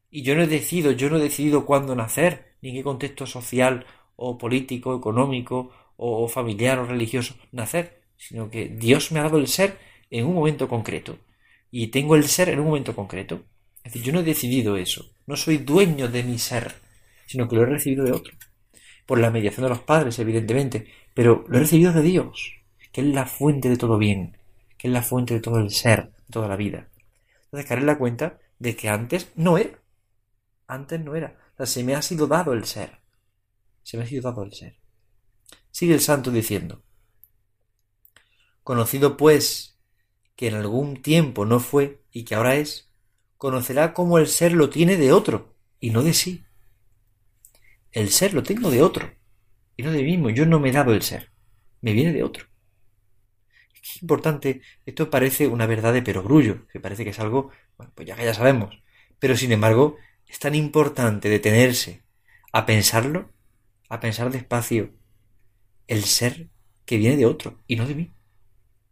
Y 0.09 0.23
yo 0.23 0.35
no 0.35 0.43
he 0.43 0.47
decidido, 0.47 0.91
yo 0.91 1.09
no 1.09 1.17
he 1.17 1.21
decidido 1.21 1.65
cuándo 1.65 1.95
nacer, 1.95 2.55
ni 2.61 2.69
en 2.69 2.75
qué 2.75 2.83
contexto 2.83 3.25
social 3.25 3.85
o 4.15 4.37
político, 4.37 4.95
económico, 4.95 5.71
o 5.97 6.27
familiar 6.27 6.79
o 6.79 6.85
religioso 6.85 7.35
nacer, 7.51 8.01
sino 8.17 8.49
que 8.49 8.67
Dios 8.67 9.11
me 9.11 9.19
ha 9.19 9.23
dado 9.23 9.37
el 9.37 9.47
ser 9.47 9.77
en 10.09 10.25
un 10.25 10.33
momento 10.35 10.67
concreto. 10.67 11.17
Y 11.71 11.87
tengo 11.87 12.15
el 12.15 12.25
ser 12.25 12.49
en 12.49 12.59
un 12.59 12.67
momento 12.67 12.95
concreto. 12.95 13.43
Es 13.83 13.93
decir, 13.93 14.03
yo 14.03 14.13
no 14.13 14.19
he 14.19 14.23
decidido 14.23 14.77
eso. 14.77 15.13
No 15.25 15.35
soy 15.35 15.57
dueño 15.57 16.07
de 16.07 16.23
mi 16.23 16.37
ser, 16.37 16.75
sino 17.25 17.47
que 17.47 17.55
lo 17.55 17.63
he 17.63 17.67
recibido 17.67 18.03
de 18.03 18.11
otro. 18.11 18.33
Por 19.05 19.19
la 19.19 19.31
mediación 19.31 19.63
de 19.63 19.69
los 19.69 19.79
padres, 19.79 20.19
evidentemente, 20.19 20.87
pero 21.13 21.45
lo 21.47 21.57
he 21.57 21.61
recibido 21.61 21.91
de 21.91 22.01
Dios, 22.01 22.53
que 22.91 23.01
es 23.01 23.07
la 23.07 23.25
fuente 23.25 23.69
de 23.69 23.77
todo 23.77 23.97
bien, 23.97 24.37
que 24.77 24.87
es 24.87 24.93
la 24.93 25.01
fuente 25.01 25.33
de 25.33 25.39
todo 25.39 25.57
el 25.59 25.71
ser, 25.71 26.11
de 26.11 26.31
toda 26.31 26.47
la 26.47 26.55
vida. 26.55 26.89
Entonces 27.45 27.67
caer 27.67 27.79
en 27.79 27.87
la 27.87 27.97
cuenta 27.97 28.39
de 28.59 28.75
que 28.75 28.89
antes 28.89 29.31
no 29.35 29.57
era. 29.57 29.79
Antes 30.67 30.99
no 31.01 31.15
era. 31.15 31.37
O 31.57 31.65
se 31.65 31.83
me 31.83 31.95
ha 31.95 32.01
sido 32.01 32.27
dado 32.27 32.53
el 32.53 32.65
ser. 32.65 32.99
Se 33.83 33.97
me 33.97 34.03
ha 34.03 34.07
sido 34.07 34.21
dado 34.21 34.43
el 34.43 34.53
ser. 34.53 34.77
Sigue 35.71 35.93
el 35.93 36.01
santo 36.01 36.31
diciendo. 36.31 36.83
Conocido 38.63 39.17
pues 39.17 39.77
que 40.35 40.47
en 40.47 40.55
algún 40.55 41.01
tiempo 41.01 41.45
no 41.45 41.59
fue 41.59 42.03
y 42.11 42.23
que 42.23 42.35
ahora 42.35 42.55
es, 42.55 42.90
conocerá 43.41 43.95
cómo 43.95 44.19
el 44.19 44.27
ser 44.27 44.53
lo 44.53 44.69
tiene 44.69 44.97
de 44.97 45.11
otro 45.11 45.55
y 45.79 45.89
no 45.89 46.03
de 46.03 46.13
sí. 46.13 46.43
El 47.91 48.11
ser 48.11 48.35
lo 48.35 48.43
tengo 48.43 48.69
de 48.69 48.83
otro 48.83 49.15
y 49.75 49.81
no 49.81 49.91
de 49.91 50.03
mí 50.03 50.11
mismo. 50.11 50.29
Yo 50.29 50.45
no 50.45 50.59
me 50.59 50.69
he 50.69 50.71
dado 50.71 50.93
el 50.93 51.01
ser, 51.01 51.31
me 51.81 51.93
viene 51.93 52.13
de 52.13 52.21
otro. 52.21 52.45
Es 53.81 53.99
importante, 53.99 54.61
esto 54.85 55.09
parece 55.09 55.47
una 55.47 55.65
verdad 55.65 55.91
de 55.91 56.03
perogrullo, 56.03 56.67
que 56.67 56.79
parece 56.79 57.03
que 57.03 57.09
es 57.09 57.19
algo, 57.19 57.49
bueno, 57.77 57.91
pues 57.95 58.07
ya 58.07 58.15
que 58.15 58.25
ya 58.25 58.35
sabemos, 58.35 58.79
pero 59.17 59.35
sin 59.35 59.51
embargo 59.51 59.97
es 60.27 60.37
tan 60.37 60.53
importante 60.53 61.27
detenerse 61.27 62.03
a 62.51 62.67
pensarlo, 62.67 63.31
a 63.89 63.99
pensar 63.99 64.29
despacio, 64.29 64.93
el 65.87 66.03
ser 66.03 66.51
que 66.85 66.97
viene 66.97 67.17
de 67.17 67.25
otro 67.25 67.57
y 67.65 67.75
no 67.75 67.87
de 67.87 67.95
mí. 67.95 68.13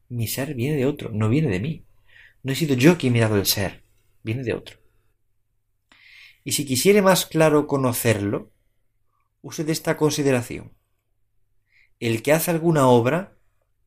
Mi 0.08 0.26
ser 0.26 0.56
viene 0.56 0.76
de 0.76 0.88
otro, 0.88 1.12
no 1.14 1.30
viene 1.30 1.50
de 1.50 1.60
mí. 1.60 1.86
No 2.42 2.52
he 2.52 2.56
sido 2.56 2.74
yo 2.74 2.98
quien 2.98 3.14
me 3.14 3.20
ha 3.20 3.28
dado 3.28 3.40
el 3.40 3.46
ser, 3.46 3.84
viene 4.24 4.44
de 4.44 4.54
otro. 4.54 4.78
Y 6.44 6.54
si 6.54 6.66
quisiere 6.66 7.02
más 7.02 7.26
claro 7.26 7.68
conocerlo, 7.68 8.52
use 9.42 9.64
de 9.64 9.72
esta 9.72 9.98
consideración. 9.98 10.74
El 12.00 12.22
que 12.24 12.34
hace 12.34 12.52
alguna 12.52 12.88
obra 12.88 13.38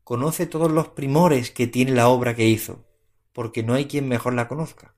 conoce 0.05 0.47
todos 0.47 0.71
los 0.71 0.89
primores 0.89 1.51
que 1.51 1.67
tiene 1.67 1.93
la 1.93 2.09
obra 2.09 2.35
que 2.35 2.47
hizo, 2.47 2.87
porque 3.33 3.63
no 3.63 3.75
hay 3.75 3.87
quien 3.87 4.09
mejor 4.09 4.35
la 4.35 4.49
conozca. 4.49 4.95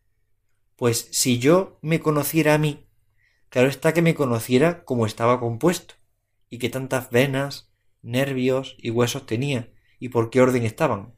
Pues 0.77 1.09
si 1.13 1.39
yo 1.39 1.79
me 1.83 2.01
conociera 2.01 2.55
a 2.55 2.59
mí, 2.59 2.89
claro 3.49 3.69
está 3.69 3.95
que 3.95 4.03
me 4.03 4.15
conociera 4.15 4.85
como 4.85 5.07
estaba 5.07 5.39
compuesto, 5.39 5.95
y 6.51 6.59
que 6.59 6.69
tantas 6.69 7.11
venas, 7.11 7.73
nervios 8.03 8.77
y 8.79 8.91
huesos 8.91 9.27
tenía, 9.27 9.73
y 9.99 10.09
por 10.09 10.31
qué 10.31 10.41
orden 10.41 10.65
estaban. 10.65 11.15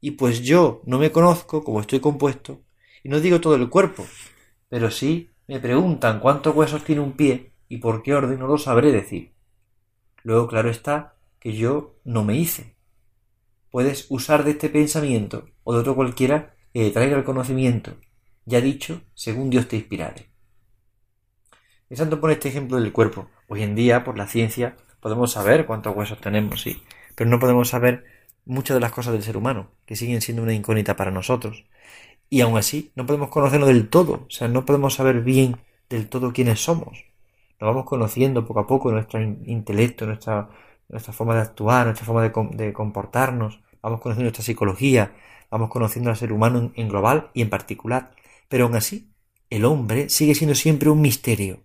Y 0.00 0.12
pues 0.12 0.40
yo 0.40 0.82
no 0.86 0.98
me 0.98 1.12
conozco 1.12 1.62
como 1.62 1.80
estoy 1.80 2.00
compuesto, 2.00 2.64
y 3.02 3.08
no 3.08 3.20
digo 3.20 3.40
todo 3.40 3.56
el 3.56 3.68
cuerpo, 3.68 4.06
pero 4.68 4.90
sí 4.90 5.30
me 5.46 5.60
preguntan 5.60 6.20
cuántos 6.20 6.54
huesos 6.54 6.84
tiene 6.84 7.00
un 7.00 7.12
pie 7.12 7.52
y 7.68 7.78
por 7.78 8.02
qué 8.02 8.14
orden 8.14 8.38
no 8.38 8.46
lo 8.46 8.58
sabré 8.58 8.92
decir. 8.92 9.32
Luego 10.22 10.46
claro 10.46 10.70
está 10.70 11.16
que 11.40 11.54
yo 11.54 11.96
no 12.04 12.24
me 12.24 12.36
hice. 12.36 12.76
Puedes 13.70 14.06
usar 14.10 14.44
de 14.44 14.52
este 14.52 14.68
pensamiento 14.68 15.48
o 15.64 15.72
de 15.74 15.80
otro 15.80 15.94
cualquiera 15.94 16.54
que 16.72 16.90
traiga 16.90 17.16
el 17.16 17.24
conocimiento, 17.24 17.96
ya 18.44 18.60
dicho, 18.60 19.02
según 19.14 19.50
Dios 19.50 19.68
te 19.68 19.76
inspirare. 19.76 20.28
El 21.90 21.96
santo 21.96 22.20
pone 22.20 22.34
este 22.34 22.48
ejemplo 22.48 22.80
del 22.80 22.92
cuerpo. 22.92 23.28
Hoy 23.48 23.62
en 23.62 23.74
día, 23.74 24.04
por 24.04 24.16
la 24.16 24.26
ciencia, 24.26 24.76
podemos 25.00 25.32
saber 25.32 25.66
cuántos 25.66 25.94
huesos 25.94 26.20
tenemos, 26.20 26.62
sí, 26.62 26.82
pero 27.14 27.28
no 27.28 27.38
podemos 27.38 27.68
saber 27.68 28.04
muchas 28.44 28.74
de 28.74 28.80
las 28.80 28.92
cosas 28.92 29.12
del 29.12 29.22
ser 29.22 29.36
humano, 29.36 29.70
que 29.84 29.96
siguen 29.96 30.20
siendo 30.20 30.42
una 30.42 30.54
incógnita 30.54 30.96
para 30.96 31.10
nosotros 31.10 31.64
y 32.32 32.40
aún 32.40 32.56
así 32.56 32.92
no 32.94 33.04
podemos 33.04 33.28
conocerlo 33.28 33.66
del 33.66 33.90
todo, 33.90 34.24
o 34.26 34.30
sea, 34.30 34.48
no 34.48 34.64
podemos 34.64 34.94
saber 34.94 35.20
bien 35.20 35.58
del 35.90 36.08
todo 36.08 36.32
quiénes 36.32 36.64
somos. 36.64 37.04
Nos 37.60 37.68
vamos 37.68 37.84
conociendo 37.84 38.46
poco 38.46 38.60
a 38.60 38.66
poco 38.66 38.90
nuestro 38.90 39.20
intelecto, 39.20 40.06
nuestra, 40.06 40.48
nuestra 40.88 41.12
forma 41.12 41.34
de 41.34 41.42
actuar, 41.42 41.84
nuestra 41.84 42.06
forma 42.06 42.22
de, 42.22 42.72
comportarnos, 42.72 43.60
vamos 43.82 44.00
conociendo 44.00 44.30
esta 44.30 44.42
psicología, 44.42 45.12
vamos 45.50 45.68
conociendo 45.68 46.08
al 46.08 46.16
ser 46.16 46.32
humano 46.32 46.72
en, 46.74 46.88
global 46.88 47.30
y 47.34 47.42
en 47.42 47.50
particular, 47.50 48.12
pero 48.48 48.64
aún 48.64 48.76
así, 48.76 49.12
el 49.50 49.66
hombre 49.66 50.08
sigue 50.08 50.34
siendo 50.34 50.54
siempre 50.54 50.88
un 50.88 51.02
misterio. 51.02 51.64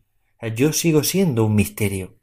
Yo 0.53 0.73
sigo 0.73 1.01
siendo 1.05 1.45
un 1.45 1.55
misterio, 1.55 2.15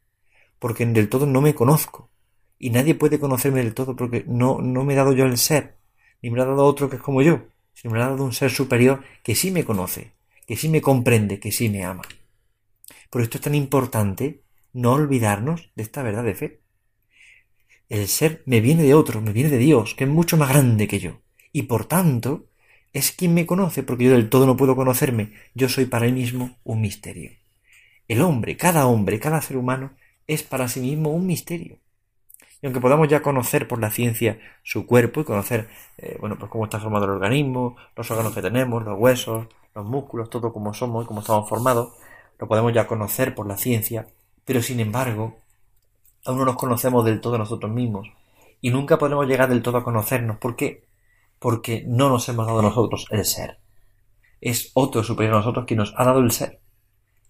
porque 0.58 0.84
del 0.84 1.08
todo 1.08 1.24
no 1.24 1.40
me 1.40 1.54
conozco, 1.54 2.10
y 2.58 2.68
nadie 2.68 2.94
puede 2.94 3.18
conocerme 3.18 3.62
del 3.62 3.72
todo 3.72 3.96
porque 3.96 4.22
no, 4.28 4.60
no 4.60 4.84
me 4.84 4.92
he 4.92 4.96
dado 4.96 5.14
yo 5.14 5.24
el 5.24 5.38
ser, 5.38 5.78
ni 6.20 6.28
me 6.28 6.36
lo 6.36 6.42
ha 6.42 6.46
dado 6.46 6.66
otro 6.66 6.90
que 6.90 6.96
es 6.96 7.02
como 7.02 7.22
yo, 7.22 7.53
sino 7.74 7.94
me 7.94 8.22
un 8.22 8.32
ser 8.32 8.50
superior 8.50 9.02
que 9.22 9.34
sí 9.34 9.50
me 9.50 9.64
conoce, 9.64 10.12
que 10.46 10.56
sí 10.56 10.68
me 10.68 10.80
comprende, 10.80 11.38
que 11.38 11.52
sí 11.52 11.68
me 11.68 11.84
ama. 11.84 12.02
Por 13.10 13.22
esto 13.22 13.38
es 13.38 13.42
tan 13.42 13.54
importante 13.54 14.42
no 14.72 14.92
olvidarnos 14.92 15.70
de 15.74 15.82
esta 15.82 16.02
verdad 16.02 16.24
de 16.24 16.34
fe. 16.34 16.60
El 17.88 18.08
ser 18.08 18.42
me 18.46 18.60
viene 18.60 18.82
de 18.82 18.94
otro, 18.94 19.20
me 19.20 19.32
viene 19.32 19.50
de 19.50 19.58
Dios, 19.58 19.94
que 19.94 20.04
es 20.04 20.10
mucho 20.10 20.36
más 20.36 20.48
grande 20.48 20.88
que 20.88 20.98
yo. 20.98 21.20
Y 21.52 21.62
por 21.62 21.84
tanto, 21.84 22.48
es 22.92 23.12
quien 23.12 23.34
me 23.34 23.46
conoce, 23.46 23.82
porque 23.82 24.04
yo 24.04 24.12
del 24.12 24.30
todo 24.30 24.46
no 24.46 24.56
puedo 24.56 24.74
conocerme. 24.74 25.32
Yo 25.54 25.68
soy 25.68 25.84
para 25.84 26.06
él 26.06 26.14
mismo 26.14 26.58
un 26.64 26.80
misterio. 26.80 27.32
El 28.08 28.20
hombre, 28.20 28.56
cada 28.56 28.86
hombre, 28.86 29.20
cada 29.20 29.40
ser 29.42 29.56
humano, 29.56 29.94
es 30.26 30.42
para 30.42 30.68
sí 30.68 30.80
mismo 30.80 31.10
un 31.10 31.26
misterio. 31.26 31.78
Y 32.64 32.66
aunque 32.66 32.80
podamos 32.80 33.09
ya 33.09 33.21
conocer 33.21 33.68
por 33.68 33.78
la 33.78 33.90
ciencia 33.90 34.38
su 34.62 34.87
cuerpo 34.87 35.21
y 35.21 35.25
conocer, 35.25 35.68
eh, 35.99 36.16
bueno, 36.18 36.38
pues 36.38 36.50
cómo 36.50 36.64
está 36.64 36.80
formado 36.80 37.04
el 37.04 37.11
organismo, 37.11 37.76
los 37.94 38.11
órganos 38.11 38.35
que 38.35 38.40
tenemos, 38.40 38.83
los 38.83 38.99
huesos, 38.99 39.49
los 39.75 39.85
músculos, 39.85 40.30
todo 40.30 40.50
como 40.50 40.73
somos 40.73 41.04
y 41.04 41.06
cómo 41.06 41.21
estamos 41.21 41.47
formados, 41.47 41.92
lo 42.38 42.49
podemos 42.49 42.73
ya 42.73 42.87
conocer 42.87 43.35
por 43.35 43.47
la 43.47 43.59
ciencia, 43.59 44.06
pero 44.47 44.62
sin 44.62 44.80
embargo, 44.80 45.37
aún 46.25 46.38
no 46.38 46.47
nos 46.47 46.56
conocemos 46.56 47.04
del 47.04 47.21
todo 47.21 47.37
nosotros 47.37 47.71
mismos 47.71 48.09
y 48.62 48.71
nunca 48.71 48.97
podremos 48.97 49.26
llegar 49.26 49.50
del 49.50 49.61
todo 49.61 49.76
a 49.76 49.85
conocernos. 49.85 50.38
¿Por 50.38 50.56
qué? 50.56 50.87
Porque 51.38 51.85
no 51.87 52.09
nos 52.09 52.26
hemos 52.30 52.47
dado 52.47 52.62
nosotros 52.62 53.09
el 53.11 53.26
ser. 53.26 53.59
Es 54.40 54.71
otro 54.73 55.04
superior 55.04 55.35
a 55.35 55.38
nosotros 55.40 55.66
quien 55.66 55.80
nos 55.80 55.92
ha 55.99 56.04
dado 56.06 56.21
el 56.21 56.30
ser. 56.30 56.61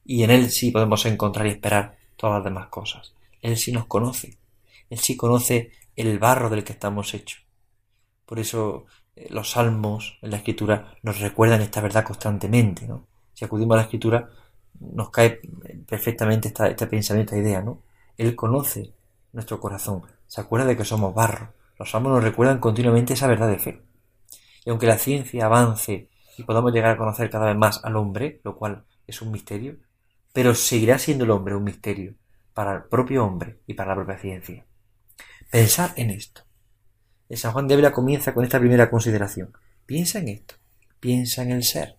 Y 0.04 0.22
en 0.22 0.30
él 0.30 0.52
sí 0.52 0.70
podemos 0.70 1.04
encontrar 1.06 1.48
y 1.48 1.50
esperar 1.50 1.96
todas 2.14 2.36
las 2.36 2.44
demás 2.44 2.68
cosas. 2.68 3.16
Él 3.42 3.56
sí 3.56 3.72
nos 3.72 3.86
conoce. 3.86 4.43
Él 4.90 4.98
sí 4.98 5.16
conoce 5.16 5.72
el 5.96 6.18
barro 6.18 6.50
del 6.50 6.64
que 6.64 6.72
estamos 6.72 7.14
hechos. 7.14 7.44
Por 8.26 8.38
eso 8.38 8.86
eh, 9.16 9.28
los 9.30 9.50
salmos 9.50 10.18
en 10.22 10.30
la 10.30 10.38
escritura 10.38 10.96
nos 11.02 11.20
recuerdan 11.20 11.60
esta 11.60 11.80
verdad 11.80 12.04
constantemente. 12.04 12.86
¿no? 12.86 13.06
Si 13.32 13.44
acudimos 13.44 13.74
a 13.74 13.78
la 13.78 13.82
escritura, 13.84 14.28
nos 14.80 15.10
cae 15.10 15.40
perfectamente 15.86 16.48
este 16.48 16.86
pensamiento, 16.86 17.34
esta 17.34 17.48
idea, 17.48 17.62
¿no? 17.62 17.82
Él 18.16 18.34
conoce 18.34 18.94
nuestro 19.32 19.60
corazón, 19.60 20.02
se 20.26 20.40
acuerda 20.40 20.66
de 20.66 20.76
que 20.76 20.84
somos 20.84 21.14
barro. 21.14 21.52
Los 21.78 21.90
salmos 21.90 22.12
nos 22.12 22.24
recuerdan 22.24 22.58
continuamente 22.58 23.14
esa 23.14 23.26
verdad 23.26 23.48
de 23.48 23.58
fe. 23.58 23.82
Y 24.64 24.70
aunque 24.70 24.86
la 24.86 24.98
ciencia 24.98 25.46
avance 25.46 26.08
y 26.36 26.42
podamos 26.44 26.72
llegar 26.72 26.92
a 26.92 26.96
conocer 26.96 27.30
cada 27.30 27.46
vez 27.46 27.56
más 27.56 27.84
al 27.84 27.96
hombre, 27.96 28.40
lo 28.44 28.56
cual 28.56 28.84
es 29.06 29.20
un 29.22 29.30
misterio, 29.32 29.76
pero 30.32 30.54
seguirá 30.54 30.98
siendo 30.98 31.24
el 31.24 31.30
hombre 31.30 31.54
un 31.54 31.64
misterio 31.64 32.14
para 32.52 32.74
el 32.74 32.84
propio 32.84 33.24
hombre 33.24 33.60
y 33.66 33.74
para 33.74 33.90
la 33.90 33.96
propia 33.96 34.18
ciencia. 34.18 34.66
Pensar 35.54 35.92
en 35.94 36.10
esto. 36.10 36.42
El 37.28 37.38
San 37.38 37.52
Juan 37.52 37.68
de 37.68 37.74
Ávila 37.74 37.92
comienza 37.92 38.34
con 38.34 38.42
esta 38.42 38.58
primera 38.58 38.90
consideración. 38.90 39.52
Piensa 39.86 40.18
en 40.18 40.26
esto. 40.26 40.56
Piensa 40.98 41.44
en 41.44 41.52
el 41.52 41.62
ser. 41.62 41.94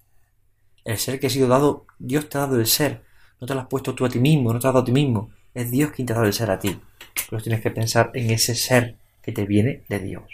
El 0.83 0.97
ser 0.97 1.21
que 1.21 1.27
ha 1.27 1.29
sido 1.29 1.47
dado, 1.47 1.85
Dios 1.97 2.27
te 2.27 2.38
ha 2.38 2.41
dado 2.41 2.59
el 2.59 2.67
ser. 2.67 3.05
No 3.39 3.47
te 3.47 3.53
lo 3.53 3.62
has 3.62 3.67
puesto 3.67 3.95
tú 3.95 4.03
a 4.03 4.09
ti 4.09 4.19
mismo, 4.19 4.51
no 4.51 4.59
te 4.59 4.67
has 4.67 4.74
dado 4.74 4.83
a 4.83 4.85
ti 4.85 4.91
mismo. 4.91 5.29
Es 5.53 5.71
Dios 5.71 5.91
quien 5.91 6.05
te 6.05 6.12
ha 6.12 6.17
dado 6.17 6.27
el 6.27 6.33
ser 6.33 6.51
a 6.51 6.59
ti. 6.59 6.81
Pero 7.29 7.41
tienes 7.41 7.62
que 7.62 7.71
pensar 7.71 8.12
en 8.13 8.29
ese 8.29 8.55
ser 8.55 8.97
que 9.21 9.31
te 9.31 9.45
viene 9.45 9.85
de 9.88 10.00
Dios. 10.00 10.25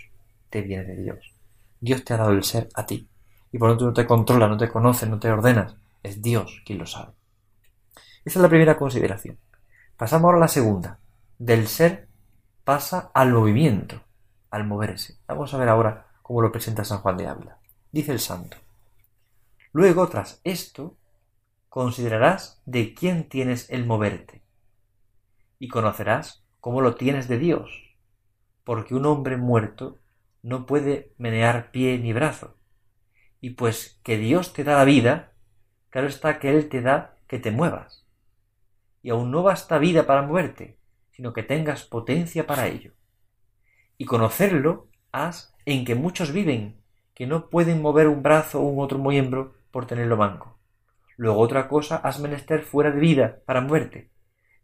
Te 0.49 0.63
viene 0.63 0.85
de 0.85 0.95
Dios. 1.03 1.31
Dios 1.79 2.03
te 2.03 2.15
ha 2.15 2.17
dado 2.17 2.31
el 2.31 2.43
ser 2.43 2.69
a 2.73 2.87
ti. 2.87 3.07
Y 3.51 3.59
por 3.59 3.67
lo 3.67 3.73
tanto 3.75 3.85
no 3.85 3.93
te 3.93 4.07
controla, 4.07 4.47
no 4.47 4.57
te 4.57 4.67
conoce, 4.67 5.05
no 5.05 5.19
te 5.19 5.29
ordenas. 5.29 5.75
Es 6.01 6.23
Dios 6.23 6.63
quien 6.65 6.79
lo 6.79 6.87
sabe. 6.87 7.11
Esa 8.25 8.39
es 8.39 8.41
la 8.41 8.49
primera 8.49 8.79
consideración. 8.79 9.37
Pasamos 9.95 10.25
ahora 10.25 10.37
a 10.37 10.41
la 10.41 10.47
segunda. 10.47 10.97
Del 11.37 11.67
ser 11.67 12.09
pasa 12.63 13.11
al 13.13 13.31
movimiento, 13.31 14.01
al 14.49 14.65
moverse. 14.65 15.17
Vamos 15.27 15.53
a 15.53 15.57
ver 15.57 15.69
ahora 15.69 16.07
cómo 16.21 16.41
lo 16.41 16.51
presenta 16.51 16.83
San 16.83 16.99
Juan 16.99 17.17
de 17.17 17.27
Ávila. 17.27 17.57
Dice 17.91 18.11
el 18.11 18.19
santo. 18.19 18.57
Luego, 19.73 20.07
tras 20.09 20.41
esto, 20.43 20.97
considerarás 21.69 22.61
de 22.65 22.93
quién 22.93 23.29
tienes 23.29 23.69
el 23.69 23.85
moverte, 23.85 24.43
y 25.57 25.69
conocerás 25.69 26.43
cómo 26.59 26.81
lo 26.81 26.95
tienes 26.95 27.29
de 27.29 27.37
Dios, 27.37 27.95
porque 28.65 28.93
un 28.93 29.05
hombre 29.05 29.37
muerto 29.37 29.99
no 30.43 30.65
puede 30.65 31.13
menear 31.17 31.71
pie 31.71 31.97
ni 31.97 32.11
brazo, 32.11 32.57
y 33.39 33.51
pues 33.51 33.99
que 34.03 34.17
Dios 34.17 34.51
te 34.51 34.65
da 34.65 34.75
la 34.75 34.83
vida, 34.83 35.31
claro 35.89 36.07
está 36.07 36.39
que 36.39 36.49
Él 36.49 36.67
te 36.67 36.81
da 36.81 37.15
que 37.27 37.39
te 37.39 37.51
muevas, 37.51 38.05
y 39.01 39.09
aún 39.09 39.31
no 39.31 39.41
basta 39.41 39.77
vida 39.77 40.05
para 40.05 40.23
moverte, 40.23 40.77
sino 41.11 41.33
que 41.33 41.43
tengas 41.43 41.83
potencia 41.83 42.47
para 42.47 42.67
ello. 42.67 42.93
Y 43.97 44.05
conocerlo 44.05 44.87
haz 45.11 45.53
en 45.65 45.85
que 45.85 45.95
muchos 45.95 46.31
viven, 46.31 46.81
que 47.13 47.27
no 47.27 47.49
pueden 47.49 47.81
mover 47.81 48.07
un 48.07 48.23
brazo 48.23 48.61
o 48.61 48.65
un 48.65 48.83
otro 48.83 48.97
miembro 48.97 49.53
por 49.71 49.85
tenerlo 49.85 50.17
manco. 50.17 50.57
Luego 51.17 51.39
otra 51.39 51.67
cosa 51.67 51.97
has 51.97 52.19
menester 52.19 52.63
fuera 52.63 52.91
de 52.91 52.99
vida 52.99 53.39
para 53.45 53.61
muerte. 53.61 54.09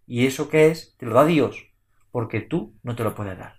Y 0.08 0.26
eso 0.26 0.50
que 0.50 0.68
es, 0.68 0.96
te 0.98 1.06
lo 1.06 1.14
da 1.14 1.26
Dios, 1.26 1.68
porque 2.12 2.42
tú 2.42 2.74
no 2.82 2.96
te 2.96 3.04
lo 3.04 3.14
puedes 3.14 3.38
dar. 3.38 3.58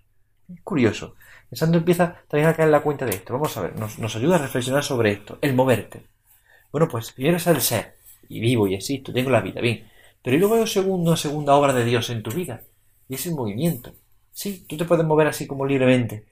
Es 0.53 0.61
curioso. 0.61 1.15
El 1.51 1.57
santo 1.57 1.77
empieza 1.77 2.23
también 2.27 2.49
a 2.49 2.53
caer 2.53 2.67
en 2.67 2.73
la 2.73 2.81
cuenta 2.81 3.05
de 3.05 3.11
esto. 3.11 3.33
Vamos 3.33 3.55
a 3.55 3.61
ver, 3.61 3.75
nos, 3.79 4.15
ayuda 4.15 4.35
a 4.35 4.39
reflexionar 4.39 4.83
sobre 4.83 5.11
esto, 5.11 5.37
el 5.41 5.53
moverte. 5.53 6.07
Bueno, 6.71 6.87
pues 6.87 7.11
primero 7.11 7.37
es 7.37 7.47
el 7.47 7.61
ser, 7.61 7.95
y 8.27 8.39
vivo 8.39 8.67
y 8.67 8.75
existo, 8.75 9.13
tengo 9.13 9.29
la 9.29 9.41
vida, 9.41 9.61
bien. 9.61 9.87
Pero 10.21 10.37
luego 10.37 10.55
hay 10.55 10.67
segundo, 10.67 11.15
segunda 11.15 11.55
obra 11.55 11.73
de 11.73 11.85
Dios 11.85 12.09
en 12.09 12.21
tu 12.21 12.31
vida, 12.31 12.63
y 13.09 13.15
es 13.15 13.25
el 13.25 13.35
movimiento. 13.35 13.91
Sí, 14.31 14.65
tú 14.69 14.77
te 14.77 14.85
puedes 14.85 15.05
mover 15.05 15.27
así 15.27 15.45
como 15.47 15.65
libremente, 15.65 16.25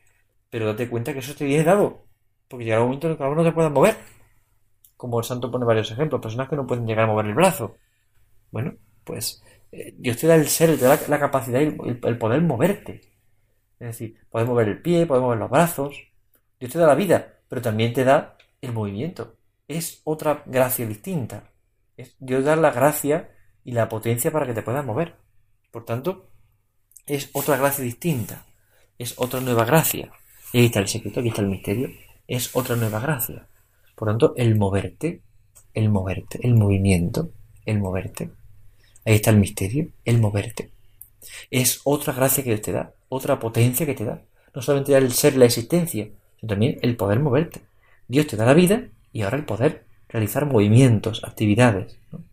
pero 0.50 0.68
date 0.68 0.90
cuenta 0.90 1.12
que 1.12 1.20
eso 1.20 1.36
te 1.36 1.44
viene 1.44 1.66
dado, 1.66 2.06
porque 2.48 2.64
llega 2.64 2.80
un 2.80 2.86
momento 2.86 3.08
en 3.08 3.14
que 3.14 3.18
cada 3.18 3.32
uno 3.32 3.44
te 3.44 3.52
pueda 3.52 3.70
mover 3.70 3.98
como 4.98 5.20
el 5.20 5.26
santo 5.26 5.52
pone 5.52 5.66
varios 5.66 5.92
ejemplos, 5.92 6.22
personas 6.22 6.50
que 6.50 6.56
no 6.56 6.68
pueden 6.68 6.88
llegar 6.88 7.06
a 7.06 7.08
mover 7.08 7.28
el 7.28 7.36
brazo. 7.36 7.78
Bueno, 8.52 8.74
pues 9.04 9.44
eh, 9.72 9.94
Dios 9.98 10.18
te 10.18 10.28
da 10.28 10.36
el 10.36 10.48
ser, 10.48 10.78
te 10.78 10.86
da 10.86 11.00
la, 11.08 11.20
capacidad 11.20 11.62
y 11.62 11.66
el, 11.66 12.18
poder 12.18 12.42
moverte. 12.42 13.02
Es 13.80 13.88
decir, 13.88 14.20
puedes 14.30 14.48
mover 14.48 14.68
el 14.68 14.82
pie, 14.82 15.06
puedes 15.06 15.22
mover 15.22 15.38
los 15.38 15.52
brazos. 15.52 15.96
Dios 16.60 16.72
te 16.72 16.80
da 16.80 16.88
la 16.88 16.96
vida, 16.96 17.36
pero 17.48 17.62
también 17.62 17.94
te 17.94 18.04
da 18.04 18.38
el 18.60 18.74
movimiento. 18.74 19.36
Es 19.68 20.02
otra 20.04 20.44
gracia 20.48 20.88
distinta. 20.88 21.52
Dios 22.20 22.44
da 22.44 22.56
la 22.56 22.72
gracia 22.72 23.32
y 23.64 23.74
la 23.74 23.90
potencia 23.90 24.32
para 24.32 24.48
que 24.48 24.54
te 24.54 24.64
puedas 24.64 24.86
mover. 24.86 25.16
Por 25.72 25.86
tanto, 25.86 26.32
es 27.08 27.30
otra 27.34 27.58
gracia 27.58 27.84
distinta. 27.84 28.46
Es 28.98 29.14
otra 29.18 29.40
nueva 29.40 29.66
gracia. 29.66 30.12
Y 30.52 30.60
ahí 30.60 30.66
está 30.66 30.80
el 30.80 30.88
secreto, 30.88 31.20
aquí 31.20 31.30
está 31.30 31.42
el 31.42 31.48
misterio. 31.48 31.90
Es 32.28 32.56
otra 32.56 32.76
nueva 32.76 33.00
gracia. 33.00 33.48
Por 33.96 34.10
tanto, 34.10 34.34
el 34.36 34.56
moverte, 34.56 35.22
el 35.74 35.90
moverte, 35.90 36.40
el 36.44 36.56
movimiento, 36.56 37.32
el 37.66 37.80
moverte. 37.80 38.32
Ahí 39.06 39.16
está 39.16 39.32
el 39.32 39.38
misterio, 39.38 39.90
el 40.06 40.20
moverte. 40.20 40.72
Es 41.50 41.82
otra 41.84 42.14
gracia 42.14 42.44
que 42.44 42.58
te 42.58 42.72
da, 42.72 42.94
otra 43.10 43.40
potencia 43.40 43.86
que 43.86 43.94
te 43.94 44.06
da. 44.06 44.22
No 44.54 44.62
solamente 44.62 44.96
el 44.96 45.14
ser, 45.14 45.38
la 45.38 45.46
existencia, 45.46 46.10
sino 46.40 46.50
también 46.50 46.78
el 46.82 46.98
poder 46.98 47.20
moverte. 47.20 47.62
Dios 48.08 48.28
te 48.28 48.38
da 48.38 48.46
la 48.46 48.54
vida 48.54 48.90
y 49.14 49.22
ahora 49.22 49.38
el 49.38 49.46
poder 49.46 49.86
realizar 50.10 50.46
movimientos, 50.46 51.24
actividades. 51.24 51.98
¿no? 52.12 52.24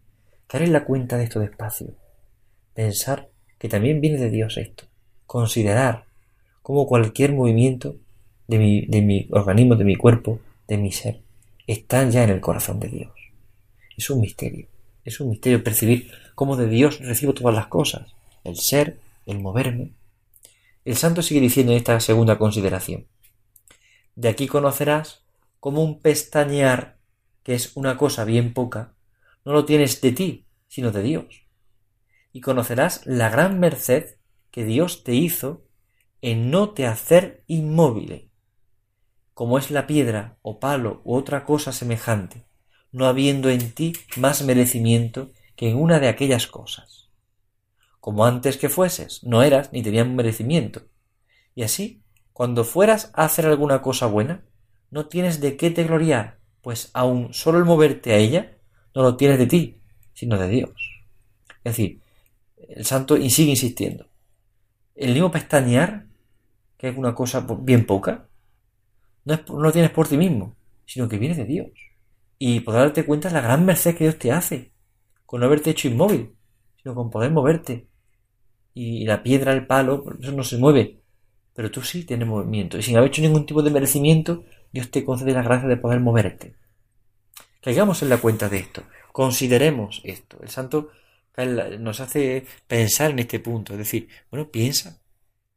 Caer 0.47 0.65
en 0.65 0.73
la 0.73 0.85
cuenta 0.85 1.17
de 1.17 1.25
esto 1.25 1.41
despacio. 1.41 1.95
Pensar 2.75 3.29
que 3.65 3.71
también 3.71 4.03
viene 4.03 4.19
de 4.19 4.29
Dios 4.29 4.59
esto. 4.59 4.85
Considerar 5.25 6.05
como 6.61 6.87
cualquier 6.87 7.33
movimiento 7.33 7.97
de 8.47 8.59
mi, 8.59 8.85
de 8.85 9.01
mi 9.01 9.27
organismo, 9.31 9.75
de 9.75 9.85
mi 9.85 9.97
cuerpo, 9.97 10.39
de 10.69 10.77
mi 10.77 10.93
ser, 10.93 11.23
están 11.67 12.11
ya 12.11 12.25
en 12.25 12.29
el 12.29 12.43
corazón 12.43 12.79
de 12.79 12.89
Dios. 12.89 13.13
Es 13.97 14.11
un 14.11 14.21
misterio. 14.21 14.67
Es 15.03 15.19
un 15.19 15.31
misterio 15.31 15.65
percibir 15.65 16.11
cómo 16.35 16.59
de 16.59 16.69
Dios 16.69 16.99
recibo 16.99 17.33
todas 17.33 17.55
las 17.55 17.69
cosas, 17.69 18.15
el 18.45 18.57
ser, 18.57 18.99
el 19.25 19.41
moverme. 19.41 19.93
El 20.85 20.97
santo 20.99 21.23
sigue 21.23 21.41
diciendo 21.41 21.73
en 21.73 21.79
esta 21.79 21.99
segunda 22.01 22.37
consideración. 22.37 23.07
De 24.15 24.29
aquí 24.29 24.47
conocerás 24.47 25.23
cómo 25.59 25.83
un 25.83 26.01
pestañear, 26.01 26.99
que 27.43 27.55
es 27.55 27.75
una 27.77 27.97
cosa 27.97 28.27
bien 28.27 28.53
poca, 28.53 28.93
no 29.43 29.55
lo 29.55 29.65
tienes 29.65 30.03
de 30.03 30.13
ti, 30.13 30.45
sino 30.69 30.93
de 30.93 31.03
Dios. 31.03 31.44
Y 32.35 32.41
conocerás 32.41 33.07
la 33.07 33.31
gran 33.31 33.61
merced 33.61 34.17
que 34.51 34.65
Dios 34.65 35.05
te 35.05 35.15
hizo 35.15 35.65
en 36.21 36.51
no 36.51 36.71
te 36.71 36.85
hacer 36.85 37.45
inmóvil, 37.47 38.29
como 39.35 39.57
es 39.57 39.71
la 39.71 39.87
piedra 39.87 40.37
o 40.43 40.59
palo 40.59 41.01
u 41.05 41.15
otra 41.15 41.45
cosa 41.45 41.73
semejante, 41.73 42.45
no 42.91 43.07
habiendo 43.07 43.51
en 43.51 43.73
ti 43.73 43.93
más 44.17 44.43
merecimiento 44.43 45.31
que 45.55 45.71
en 45.71 45.77
una 45.77 46.01
de 46.01 46.09
aquellas 46.09 46.49
cosas. 46.49 47.09
Como 48.01 48.27
antes 48.27 48.57
que 48.57 48.69
fueses, 48.69 49.23
no 49.23 49.45
eras 49.45 49.73
ni 49.73 49.85
tenías 49.85 50.09
merecimiento, 50.09 50.89
y 51.55 51.63
así 51.63 52.03
cuando 52.33 52.65
fueras 52.65 53.13
a 53.15 53.27
hacer 53.27 53.47
alguna 53.47 53.81
cosa 53.81 54.07
buena, 54.07 54.45
no 54.91 55.07
tienes 55.07 55.41
de 55.41 55.57
qué 55.57 55.71
te 55.71 55.85
gloriar, 55.85 56.41
pues 56.63 56.91
aun 56.95 57.33
solo 57.33 57.59
el 57.59 57.65
moverte 57.65 58.13
a 58.13 58.17
ella 58.17 58.59
no 58.93 59.03
lo 59.03 59.17
tienes 59.17 59.39
de 59.39 59.47
ti, 59.47 59.81
sino 60.15 60.37
de 60.37 60.49
Dios. 60.49 60.73
Es 61.63 61.77
decir, 61.77 62.04
el 62.69 62.85
santo 62.85 63.17
sigue 63.29 63.51
insistiendo. 63.51 64.09
El 64.95 65.13
mismo 65.13 65.31
pestañear, 65.31 66.07
que 66.77 66.89
es 66.89 66.97
una 66.97 67.15
cosa 67.15 67.47
bien 67.61 67.87
poca, 67.87 68.29
no, 69.25 69.41
lo 69.59 69.73
tienes 69.73 69.91
por 69.91 70.07
ti 70.07 70.17
mismo, 70.17 70.57
sino 70.87 71.09
que 71.09 71.19
viene 71.19 71.35
de 71.35 71.45
Dios. 71.45 71.71
Y 72.39 72.61
poder 72.61 72.83
darte 72.83 73.05
cuenta 73.05 73.29
de 73.29 73.35
la 73.35 73.41
gran 73.41 73.65
merced 73.65 73.97
que 73.97 74.05
Dios 74.05 74.19
te 74.19 74.33
hace, 74.33 74.73
con 75.25 75.41
no 75.41 75.47
haberte 75.47 75.71
hecho 75.71 75.89
inmóvil, 75.89 76.35
sino 76.83 76.95
con 76.95 77.11
poder 77.11 77.31
moverte. 77.31 77.89
Y 78.75 79.05
la 79.05 79.23
piedra, 79.23 79.53
el 79.53 79.67
palo, 79.67 80.05
eso 80.21 80.33
no 80.33 80.43
se 80.43 80.59
mueve, 80.59 81.01
pero 81.55 81.71
tú 81.71 81.83
sí 81.83 82.05
tienes 82.05 82.29
movimiento. 82.29 82.77
Y 82.77 82.83
sin 82.83 82.97
haber 82.97 83.09
hecho 83.09 83.23
ningún 83.23 83.47
tipo 83.47 83.63
de 83.63 83.71
merecimiento, 83.71 84.45
Dios 84.73 84.91
te 84.91 85.05
concede 85.05 85.33
la 85.33 85.43
gracia 85.43 85.69
de 85.69 85.77
poder 85.77 86.01
moverte. 86.01 86.57
Caigamos 87.63 88.03
en 88.03 88.11
la 88.11 88.19
cuenta 88.19 88.49
de 88.49 88.59
esto. 88.59 88.83
Consideremos 89.13 90.03
esto. 90.05 90.39
El 90.43 90.49
santo 90.49 90.91
nos 91.37 92.01
hace 92.01 92.47
pensar 92.67 93.11
en 93.11 93.19
este 93.19 93.41
punto. 93.41 93.73
Es 93.73 93.79
decir, 93.79 94.09
bueno, 94.31 94.51
piensa. 94.51 95.01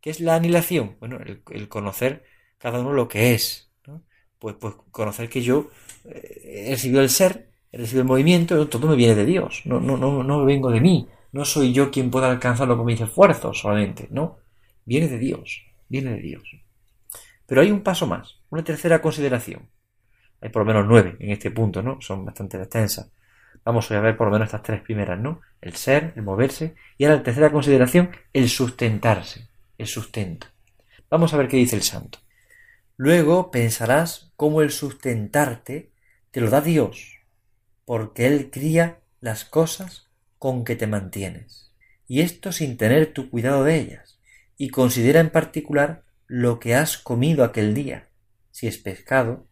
¿Qué 0.01 0.09
es 0.09 0.19
la 0.19 0.35
anilación? 0.35 0.95
Bueno, 0.99 1.19
el, 1.19 1.67
conocer 1.67 2.23
cada 2.57 2.79
uno 2.79 2.93
lo 2.93 3.07
que 3.07 3.33
es. 3.33 3.71
Pues, 4.39 4.55
pues 4.59 4.75
conocer 4.91 5.29
que 5.29 5.41
yo 5.41 5.71
eh, 6.05 6.67
he 6.67 6.71
recibido 6.71 7.01
el 7.01 7.09
ser, 7.09 7.49
he 7.71 7.77
recibido 7.77 8.03
el 8.03 8.07
movimiento, 8.07 8.67
todo 8.67 8.87
me 8.87 8.95
viene 8.95 9.15
de 9.15 9.25
Dios. 9.25 9.63
No, 9.65 9.79
no, 9.79 9.97
no, 9.97 10.23
no 10.23 10.45
vengo 10.45 10.69
de 10.69 10.79
mí. 10.79 11.07
No 11.31 11.43
soy 11.43 11.73
yo 11.73 11.91
quien 11.91 12.11
pueda 12.11 12.29
alcanzarlo 12.29 12.77
con 12.77 12.85
mis 12.85 13.01
esfuerzos 13.01 13.59
solamente. 13.59 14.07
No. 14.11 14.37
Viene 14.85 15.07
de 15.07 15.17
Dios. 15.17 15.65
Viene 15.89 16.11
de 16.11 16.21
Dios. 16.21 16.43
Pero 17.45 17.61
hay 17.61 17.71
un 17.71 17.81
paso 17.81 18.05
más, 18.05 18.39
una 18.49 18.63
tercera 18.63 19.01
consideración. 19.01 19.69
Hay 20.41 20.49
por 20.49 20.61
lo 20.61 20.67
menos 20.67 20.85
nueve 20.87 21.15
en 21.19 21.31
este 21.31 21.49
punto, 21.49 21.81
¿no? 21.81 21.99
Son 22.01 22.25
bastante 22.25 22.57
extensas. 22.57 23.09
Vamos 23.67 23.91
a 23.91 23.99
ver 23.99 24.15
por 24.15 24.27
lo 24.27 24.31
menos 24.31 24.45
estas 24.45 24.63
tres 24.63 24.81
primeras, 24.81 25.19
¿no? 25.19 25.41
El 25.59 25.75
ser, 25.75 26.13
el 26.15 26.21
moverse, 26.21 26.75
y 26.97 27.03
ahora 27.03 27.17
la 27.17 27.23
tercera 27.23 27.51
consideración, 27.51 28.11
el 28.31 28.47
sustentarse, 28.47 29.49
el 29.77 29.87
sustento. 29.87 30.47
Vamos 31.09 31.33
a 31.33 31.37
ver 31.37 31.49
qué 31.49 31.57
dice 31.57 31.75
el 31.75 31.81
santo. 31.81 32.19
Luego 32.95 33.51
pensarás 33.51 34.31
cómo 34.37 34.61
el 34.61 34.71
sustentarte 34.71 35.91
te 36.31 36.39
lo 36.39 36.49
da 36.49 36.61
Dios, 36.61 37.17
porque 37.83 38.25
Él 38.27 38.51
cría 38.51 39.01
las 39.19 39.43
cosas 39.43 40.07
con 40.39 40.63
que 40.63 40.77
te 40.77 40.87
mantienes, 40.87 41.73
y 42.07 42.21
esto 42.21 42.53
sin 42.53 42.77
tener 42.77 43.11
tu 43.11 43.29
cuidado 43.29 43.65
de 43.65 43.75
ellas, 43.75 44.17
y 44.55 44.69
considera 44.69 45.19
en 45.19 45.29
particular 45.29 46.05
lo 46.25 46.61
que 46.61 46.73
has 46.73 46.97
comido 46.97 47.43
aquel 47.43 47.73
día, 47.73 48.07
si 48.49 48.65
es 48.67 48.77
pescado, 48.77 49.45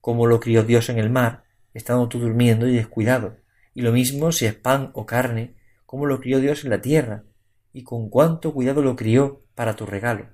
como 0.00 0.26
lo 0.26 0.40
crió 0.40 0.64
Dios 0.64 0.88
en 0.88 0.98
el 0.98 1.10
mar, 1.10 1.44
estando 1.74 2.08
tú 2.08 2.18
durmiendo 2.18 2.66
y 2.66 2.74
descuidado, 2.74 3.41
y 3.74 3.82
lo 3.82 3.92
mismo 3.92 4.32
si 4.32 4.46
es 4.46 4.54
pan 4.54 4.90
o 4.94 5.06
carne, 5.06 5.54
como 5.86 6.06
lo 6.06 6.20
crió 6.20 6.40
Dios 6.40 6.64
en 6.64 6.70
la 6.70 6.80
tierra, 6.80 7.24
y 7.72 7.84
con 7.84 8.10
cuánto 8.10 8.52
cuidado 8.52 8.82
lo 8.82 8.96
crió 8.96 9.42
para 9.54 9.76
tu 9.76 9.86
regalo. 9.86 10.30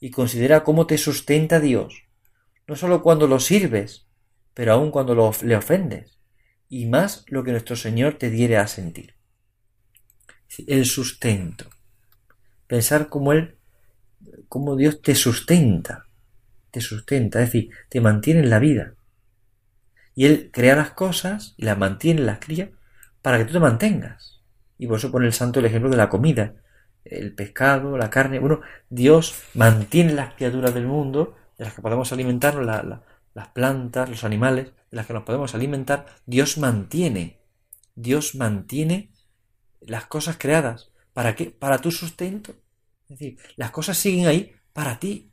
Y 0.00 0.10
considera 0.10 0.64
cómo 0.64 0.86
te 0.86 0.98
sustenta 0.98 1.60
Dios, 1.60 2.04
no 2.66 2.76
sólo 2.76 3.02
cuando 3.02 3.26
lo 3.26 3.40
sirves, 3.40 4.06
pero 4.54 4.72
aun 4.72 4.90
cuando 4.90 5.14
lo, 5.14 5.32
le 5.42 5.56
ofendes, 5.56 6.18
y 6.68 6.86
más 6.86 7.24
lo 7.28 7.44
que 7.44 7.52
nuestro 7.52 7.76
Señor 7.76 8.14
te 8.14 8.30
diere 8.30 8.56
a 8.56 8.66
sentir. 8.66 9.14
El 10.66 10.84
sustento. 10.84 11.70
Pensar 12.66 13.08
cómo 13.08 13.32
Él, 13.32 13.56
cómo 14.48 14.74
Dios 14.76 15.00
te 15.00 15.14
sustenta, 15.14 16.06
te 16.70 16.80
sustenta, 16.80 17.42
es 17.42 17.52
decir, 17.52 17.70
te 17.88 18.00
mantiene 18.00 18.40
en 18.40 18.50
la 18.50 18.58
vida. 18.58 18.95
Y 20.16 20.24
Él 20.24 20.50
crea 20.52 20.74
las 20.74 20.90
cosas 20.90 21.54
y 21.56 21.64
las 21.64 21.78
mantiene, 21.78 22.22
las 22.22 22.40
cría, 22.40 22.72
para 23.22 23.38
que 23.38 23.44
tú 23.44 23.52
te 23.52 23.60
mantengas. 23.60 24.42
Y 24.78 24.88
por 24.88 24.98
eso 24.98 25.12
pone 25.12 25.26
el 25.26 25.32
santo 25.32 25.60
el 25.60 25.66
ejemplo 25.66 25.90
de 25.90 25.96
la 25.96 26.08
comida, 26.08 26.54
el 27.04 27.34
pescado, 27.34 27.96
la 27.96 28.10
carne. 28.10 28.38
Bueno, 28.38 28.62
Dios 28.88 29.34
mantiene 29.54 30.14
las 30.14 30.34
criaturas 30.34 30.74
del 30.74 30.86
mundo, 30.86 31.36
de 31.58 31.64
las 31.64 31.74
que 31.74 31.82
podemos 31.82 32.12
alimentarnos, 32.12 32.66
las 33.34 33.48
plantas, 33.48 34.08
los 34.08 34.24
animales, 34.24 34.72
de 34.90 34.96
las 34.96 35.06
que 35.06 35.12
nos 35.12 35.24
podemos 35.24 35.54
alimentar. 35.54 36.06
Dios 36.24 36.58
mantiene, 36.58 37.38
Dios 37.94 38.34
mantiene 38.34 39.12
las 39.80 40.06
cosas 40.06 40.36
creadas. 40.38 40.90
¿Para 41.12 41.34
qué? 41.34 41.50
Para 41.50 41.78
tu 41.78 41.90
sustento. 41.90 42.52
Es 43.04 43.18
decir, 43.18 43.38
las 43.56 43.70
cosas 43.70 43.98
siguen 43.98 44.26
ahí 44.26 44.54
para 44.72 44.98
ti. 44.98 45.30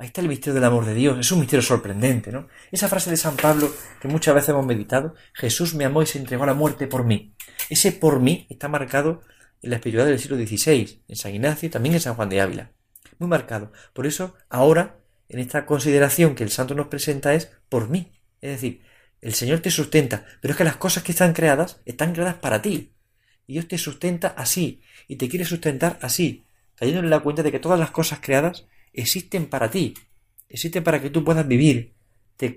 Ahí 0.00 0.06
está 0.06 0.20
el 0.20 0.28
misterio 0.28 0.54
del 0.54 0.64
amor 0.64 0.86
de 0.86 0.94
Dios. 0.94 1.18
Es 1.18 1.32
un 1.32 1.40
misterio 1.40 1.62
sorprendente, 1.62 2.30
¿no? 2.30 2.46
Esa 2.70 2.88
frase 2.88 3.10
de 3.10 3.16
San 3.16 3.36
Pablo 3.36 3.68
que 4.00 4.06
muchas 4.06 4.32
veces 4.32 4.50
hemos 4.50 4.64
meditado, 4.64 5.14
Jesús 5.34 5.74
me 5.74 5.84
amó 5.84 6.02
y 6.02 6.06
se 6.06 6.18
entregó 6.18 6.44
a 6.44 6.46
la 6.46 6.54
muerte 6.54 6.86
por 6.86 7.04
mí. 7.04 7.34
Ese 7.68 7.90
por 7.90 8.20
mí 8.20 8.46
está 8.48 8.68
marcado 8.68 9.22
en 9.60 9.70
la 9.70 9.76
espiritualidad 9.76 10.10
del 10.10 10.20
siglo 10.20 10.36
XVI, 10.36 11.02
en 11.08 11.16
San 11.16 11.34
Ignacio 11.34 11.66
y 11.66 11.70
también 11.70 11.96
en 11.96 12.00
San 12.00 12.14
Juan 12.14 12.28
de 12.28 12.40
Ávila. 12.40 12.70
Muy 13.18 13.28
marcado. 13.28 13.72
Por 13.92 14.06
eso, 14.06 14.36
ahora, 14.48 15.00
en 15.28 15.40
esta 15.40 15.66
consideración 15.66 16.36
que 16.36 16.44
el 16.44 16.50
santo 16.50 16.76
nos 16.76 16.86
presenta 16.86 17.34
es 17.34 17.50
por 17.68 17.88
mí. 17.88 18.12
Es 18.40 18.52
decir, 18.52 18.82
el 19.20 19.34
Señor 19.34 19.58
te 19.58 19.72
sustenta, 19.72 20.24
pero 20.40 20.52
es 20.52 20.58
que 20.58 20.62
las 20.62 20.76
cosas 20.76 21.02
que 21.02 21.10
están 21.10 21.32
creadas 21.32 21.80
están 21.86 22.12
creadas 22.12 22.36
para 22.36 22.62
ti. 22.62 22.94
Y 23.48 23.54
Dios 23.54 23.66
te 23.66 23.78
sustenta 23.78 24.28
así, 24.28 24.80
y 25.08 25.16
te 25.16 25.28
quiere 25.28 25.44
sustentar 25.44 25.98
así, 26.02 26.46
cayendo 26.76 27.00
en 27.00 27.10
la 27.10 27.18
cuenta 27.18 27.42
de 27.42 27.50
que 27.50 27.58
todas 27.58 27.80
las 27.80 27.90
cosas 27.90 28.20
creadas 28.22 28.66
existen 28.92 29.46
para 29.46 29.70
ti, 29.70 29.94
existen 30.48 30.84
para 30.84 31.00
que 31.00 31.10
tú 31.10 31.24
puedas 31.24 31.46
vivir, 31.46 31.94
te, 32.36 32.54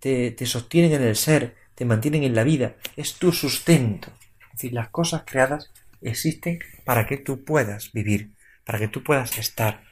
te, 0.00 0.30
te, 0.30 0.46
sostienen 0.46 0.92
en 0.92 1.02
el 1.02 1.16
ser, 1.16 1.56
te 1.74 1.84
mantienen 1.84 2.22
en 2.22 2.34
la 2.34 2.44
vida, 2.44 2.76
es 2.96 3.14
tu 3.14 3.32
sustento. 3.32 4.12
Es 4.40 4.52
decir, 4.52 4.72
las 4.72 4.90
cosas 4.90 5.24
creadas 5.26 5.70
existen 6.00 6.60
para 6.84 7.06
que 7.06 7.16
tú 7.16 7.44
puedas 7.44 7.92
vivir, 7.92 8.32
para 8.64 8.78
que 8.78 8.88
tú 8.88 9.02
puedas 9.02 9.36
estar. 9.38 9.82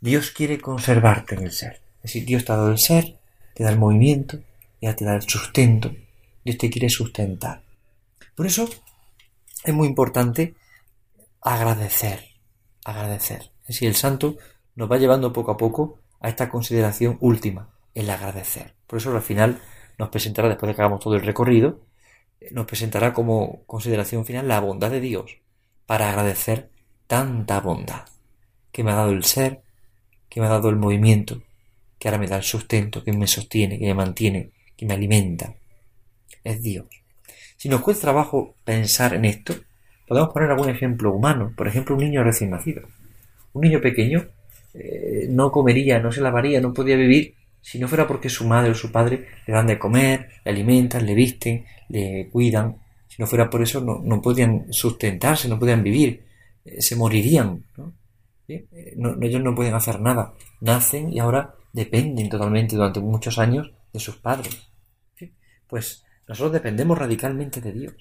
Dios 0.00 0.30
quiere 0.30 0.60
conservarte 0.60 1.36
en 1.36 1.44
el 1.44 1.52
ser. 1.52 1.80
Es 1.98 2.14
decir, 2.14 2.24
Dios 2.24 2.44
te 2.44 2.52
ha 2.52 2.56
dado 2.56 2.70
el 2.70 2.78
ser, 2.78 3.18
te 3.54 3.64
da 3.64 3.70
el 3.70 3.78
movimiento, 3.78 4.40
ya 4.80 4.94
te 4.94 5.04
da 5.04 5.14
el 5.14 5.22
sustento. 5.22 5.94
Dios 6.44 6.58
te 6.58 6.70
quiere 6.70 6.88
sustentar. 6.88 7.62
Por 8.34 8.46
eso 8.46 8.68
es 9.64 9.74
muy 9.74 9.88
importante 9.88 10.54
agradecer, 11.40 12.24
agradecer. 12.84 13.50
Si 13.68 13.86
el 13.86 13.94
santo 13.94 14.36
nos 14.74 14.90
va 14.90 14.98
llevando 14.98 15.32
poco 15.32 15.50
a 15.50 15.56
poco 15.56 15.98
a 16.20 16.28
esta 16.28 16.48
consideración 16.48 17.18
última, 17.20 17.68
el 17.94 18.08
agradecer. 18.10 18.74
Por 18.86 18.98
eso 18.98 19.14
al 19.14 19.22
final 19.22 19.60
nos 19.98 20.08
presentará, 20.08 20.48
después 20.48 20.68
de 20.68 20.76
que 20.76 20.82
hagamos 20.82 21.00
todo 21.00 21.14
el 21.14 21.22
recorrido, 21.22 21.80
nos 22.50 22.66
presentará 22.66 23.12
como 23.12 23.64
consideración 23.66 24.24
final 24.24 24.48
la 24.48 24.60
bondad 24.60 24.90
de 24.90 25.00
Dios 25.00 25.38
para 25.86 26.08
agradecer 26.08 26.70
tanta 27.06 27.60
bondad 27.60 28.06
que 28.70 28.84
me 28.84 28.92
ha 28.92 28.96
dado 28.96 29.10
el 29.10 29.24
ser, 29.24 29.62
que 30.28 30.40
me 30.40 30.46
ha 30.46 30.50
dado 30.50 30.68
el 30.68 30.76
movimiento, 30.76 31.42
que 31.98 32.08
ahora 32.08 32.18
me 32.18 32.28
da 32.28 32.36
el 32.36 32.44
sustento, 32.44 33.02
que 33.02 33.12
me 33.12 33.26
sostiene, 33.26 33.78
que 33.78 33.86
me 33.86 33.94
mantiene, 33.94 34.52
que 34.76 34.86
me 34.86 34.94
alimenta. 34.94 35.54
Es 36.44 36.62
Dios. 36.62 36.86
Si 37.56 37.68
nos 37.68 37.80
cuesta 37.80 38.02
trabajo 38.02 38.54
pensar 38.64 39.14
en 39.14 39.24
esto, 39.24 39.54
podemos 40.06 40.32
poner 40.32 40.50
algún 40.50 40.68
ejemplo 40.68 41.12
humano, 41.12 41.52
por 41.56 41.66
ejemplo 41.66 41.96
un 41.96 42.02
niño 42.02 42.22
recién 42.22 42.50
nacido. 42.50 42.82
Un 43.52 43.62
niño 43.62 43.80
pequeño 43.80 44.26
eh, 44.74 45.26
no 45.30 45.50
comería, 45.50 45.98
no 45.98 46.12
se 46.12 46.20
lavaría, 46.20 46.60
no 46.60 46.72
podía 46.72 46.96
vivir 46.96 47.34
si 47.60 47.78
no 47.78 47.88
fuera 47.88 48.06
porque 48.06 48.28
su 48.28 48.46
madre 48.46 48.70
o 48.70 48.74
su 48.74 48.90
padre 48.90 49.26
le 49.46 49.52
dan 49.52 49.66
de 49.66 49.78
comer, 49.78 50.28
le 50.44 50.50
alimentan, 50.50 51.04
le 51.04 51.14
visten, 51.14 51.64
le 51.88 52.28
cuidan. 52.30 52.78
Si 53.08 53.20
no 53.20 53.26
fuera 53.26 53.50
por 53.50 53.62
eso 53.62 53.80
no, 53.80 54.22
podían 54.22 54.72
sustentarse, 54.72 55.48
no 55.48 55.58
podían 55.58 55.82
vivir, 55.82 56.24
eh, 56.64 56.80
se 56.80 56.96
morirían. 56.96 57.64
Eh, 58.48 58.94
¿no? 58.96 59.16
ellos 59.20 59.42
no 59.42 59.54
pueden 59.54 59.74
hacer 59.74 60.00
nada. 60.00 60.34
Nacen 60.60 61.12
y 61.12 61.18
ahora 61.18 61.54
dependen 61.72 62.28
totalmente 62.28 62.76
durante 62.76 63.00
muchos 63.00 63.38
años 63.38 63.70
de 63.92 64.00
sus 64.00 64.16
padres. 64.16 64.70
Pues 65.66 66.04
nosotros 66.26 66.52
dependemos 66.54 66.98
radicalmente 66.98 67.60
de 67.60 67.72
Dios. 67.72 67.94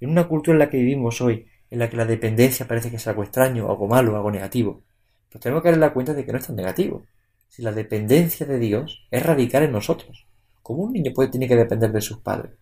En 0.00 0.10
una 0.10 0.28
cultura 0.28 0.54
en 0.54 0.58
la 0.60 0.70
que 0.70 0.76
vivimos 0.76 1.20
hoy, 1.20 1.46
en 1.72 1.78
la 1.78 1.88
que 1.88 1.96
la 1.96 2.04
dependencia 2.04 2.68
parece 2.68 2.90
que 2.90 2.96
es 2.96 3.06
algo 3.06 3.22
extraño, 3.22 3.70
algo 3.70 3.88
malo, 3.88 4.14
algo 4.14 4.30
negativo, 4.30 4.82
pues 5.30 5.40
tenemos 5.40 5.62
que 5.62 5.70
dar 5.70 5.78
la 5.78 5.94
cuenta 5.94 6.12
de 6.12 6.22
que 6.22 6.30
no 6.30 6.36
es 6.36 6.46
tan 6.46 6.54
negativo. 6.54 7.06
Si 7.48 7.62
la 7.62 7.72
dependencia 7.72 8.44
de 8.44 8.58
Dios 8.58 9.06
es 9.10 9.22
radical 9.22 9.62
en 9.62 9.72
nosotros. 9.72 10.26
¿Cómo 10.62 10.82
un 10.82 10.92
niño 10.92 11.12
puede, 11.14 11.30
tiene 11.30 11.48
que 11.48 11.56
depender 11.56 11.90
de 11.90 12.02
sus 12.02 12.18
padres? 12.18 12.52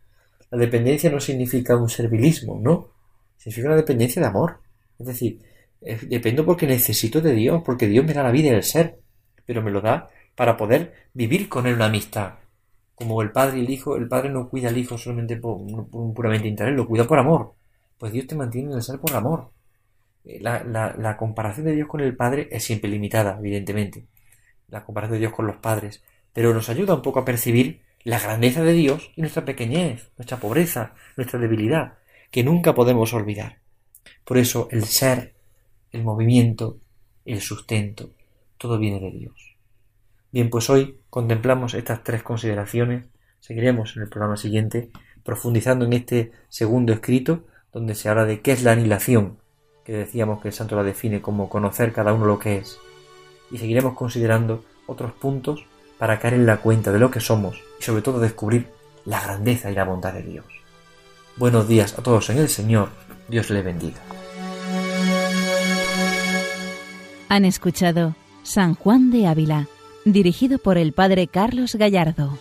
La 0.48 0.58
dependencia 0.58 1.10
no 1.10 1.18
significa 1.18 1.76
un 1.76 1.88
servilismo, 1.88 2.60
no. 2.62 2.90
Significa 3.36 3.66
una 3.66 3.76
dependencia 3.78 4.22
de 4.22 4.28
amor. 4.28 4.60
Es 4.96 5.06
decir, 5.08 5.40
eh, 5.80 5.98
dependo 6.02 6.46
porque 6.46 6.68
necesito 6.68 7.20
de 7.20 7.34
Dios, 7.34 7.62
porque 7.64 7.88
Dios 7.88 8.04
me 8.04 8.14
da 8.14 8.22
la 8.22 8.30
vida 8.30 8.50
y 8.50 8.54
el 8.54 8.62
ser, 8.62 9.00
pero 9.44 9.60
me 9.60 9.72
lo 9.72 9.80
da 9.80 10.08
para 10.36 10.56
poder 10.56 10.94
vivir 11.14 11.48
con 11.48 11.66
él 11.66 11.74
una 11.74 11.86
amistad. 11.86 12.34
Como 12.94 13.22
el 13.22 13.32
padre 13.32 13.58
y 13.58 13.64
el 13.64 13.70
hijo, 13.70 13.96
el 13.96 14.06
padre 14.06 14.30
no 14.30 14.48
cuida 14.48 14.68
al 14.68 14.78
hijo 14.78 14.96
solamente 14.96 15.36
por, 15.36 15.58
por 15.90 16.14
puramente 16.14 16.46
interés, 16.46 16.76
lo 16.76 16.86
cuida 16.86 17.08
por 17.08 17.18
amor. 17.18 17.54
Pues 18.00 18.14
Dios 18.14 18.26
te 18.26 18.34
mantiene 18.34 18.70
en 18.70 18.76
el 18.76 18.82
ser 18.82 18.98
por 18.98 19.14
amor. 19.14 19.50
la, 20.24 20.64
la, 20.64 21.16
comparación 21.18 21.66
de 21.66 21.74
Dios 21.74 21.86
con 21.86 22.00
el 22.00 22.16
Padre 22.16 22.48
es 22.50 22.64
siempre 22.64 22.88
limitada, 22.88 23.36
evidentemente. 23.38 24.06
La 24.68 24.86
comparación 24.86 25.16
de 25.16 25.20
Dios 25.20 25.34
con 25.34 25.46
los 25.46 25.56
padres. 25.56 26.02
Pero 26.32 26.54
nos 26.54 26.70
ayuda 26.70 26.94
un 26.94 27.02
poco 27.02 27.20
a 27.20 27.24
percibir 27.26 27.82
la 28.02 28.18
grandeza 28.18 28.62
de 28.62 28.72
Dios 28.72 29.12
y 29.16 29.20
nuestra 29.20 29.44
pequeñez, 29.44 30.12
nuestra 30.16 30.38
pobreza, 30.38 30.94
nuestra 31.18 31.38
debilidad, 31.38 31.98
que 32.30 32.42
nunca 32.42 32.74
podemos 32.74 33.12
olvidar. 33.12 33.58
Por 34.24 34.38
eso 34.38 34.68
el 34.70 34.84
ser, 34.84 35.34
el 35.92 36.02
movimiento, 36.02 36.78
el 37.26 37.42
sustento, 37.42 38.14
todo 38.56 38.78
viene 38.78 38.98
de 38.98 39.10
Dios. 39.10 39.58
Bien, 40.32 40.48
pues 40.48 40.70
hoy 40.70 41.00
contemplamos 41.10 41.74
estas 41.74 42.02
tres 42.02 42.22
consideraciones. 42.22 43.08
Seguiremos 43.40 43.94
en 43.96 44.04
el 44.04 44.08
programa 44.08 44.38
siguiente 44.38 44.90
profundizando 45.22 45.84
en 45.84 45.92
este 45.92 46.32
segundo 46.48 46.94
escrito, 46.94 47.44
donde 47.72 47.94
se 47.94 48.08
habla 48.08 48.24
de 48.24 48.40
qué 48.40 48.52
es 48.52 48.62
la 48.62 48.72
anilación, 48.72 49.38
que 49.84 49.92
decíamos 49.92 50.40
que 50.40 50.48
el 50.48 50.54
santo 50.54 50.76
la 50.76 50.82
define 50.82 51.20
como 51.20 51.48
conocer 51.48 51.92
cada 51.92 52.12
uno 52.12 52.26
lo 52.26 52.38
que 52.38 52.58
es. 52.58 52.78
Y 53.50 53.58
seguiremos 53.58 53.94
considerando 53.94 54.64
otros 54.86 55.12
puntos 55.12 55.64
para 55.98 56.18
caer 56.18 56.34
en 56.34 56.46
la 56.46 56.58
cuenta 56.58 56.92
de 56.92 56.98
lo 56.98 57.10
que 57.10 57.20
somos 57.20 57.62
y 57.78 57.82
sobre 57.82 58.02
todo 58.02 58.20
descubrir 58.20 58.68
la 59.04 59.20
grandeza 59.20 59.70
y 59.70 59.74
la 59.74 59.84
bondad 59.84 60.12
de 60.12 60.22
Dios. 60.22 60.46
Buenos 61.36 61.68
días 61.68 61.98
a 61.98 62.02
todos 62.02 62.30
en 62.30 62.38
el 62.38 62.48
Señor, 62.48 62.90
Dios 63.28 63.50
le 63.50 63.62
bendiga. 63.62 64.00
Han 67.28 67.44
escuchado 67.44 68.16
San 68.42 68.74
Juan 68.74 69.10
de 69.10 69.26
Ávila, 69.26 69.68
dirigido 70.04 70.58
por 70.58 70.78
el 70.78 70.92
Padre 70.92 71.28
Carlos 71.28 71.76
Gallardo. 71.76 72.36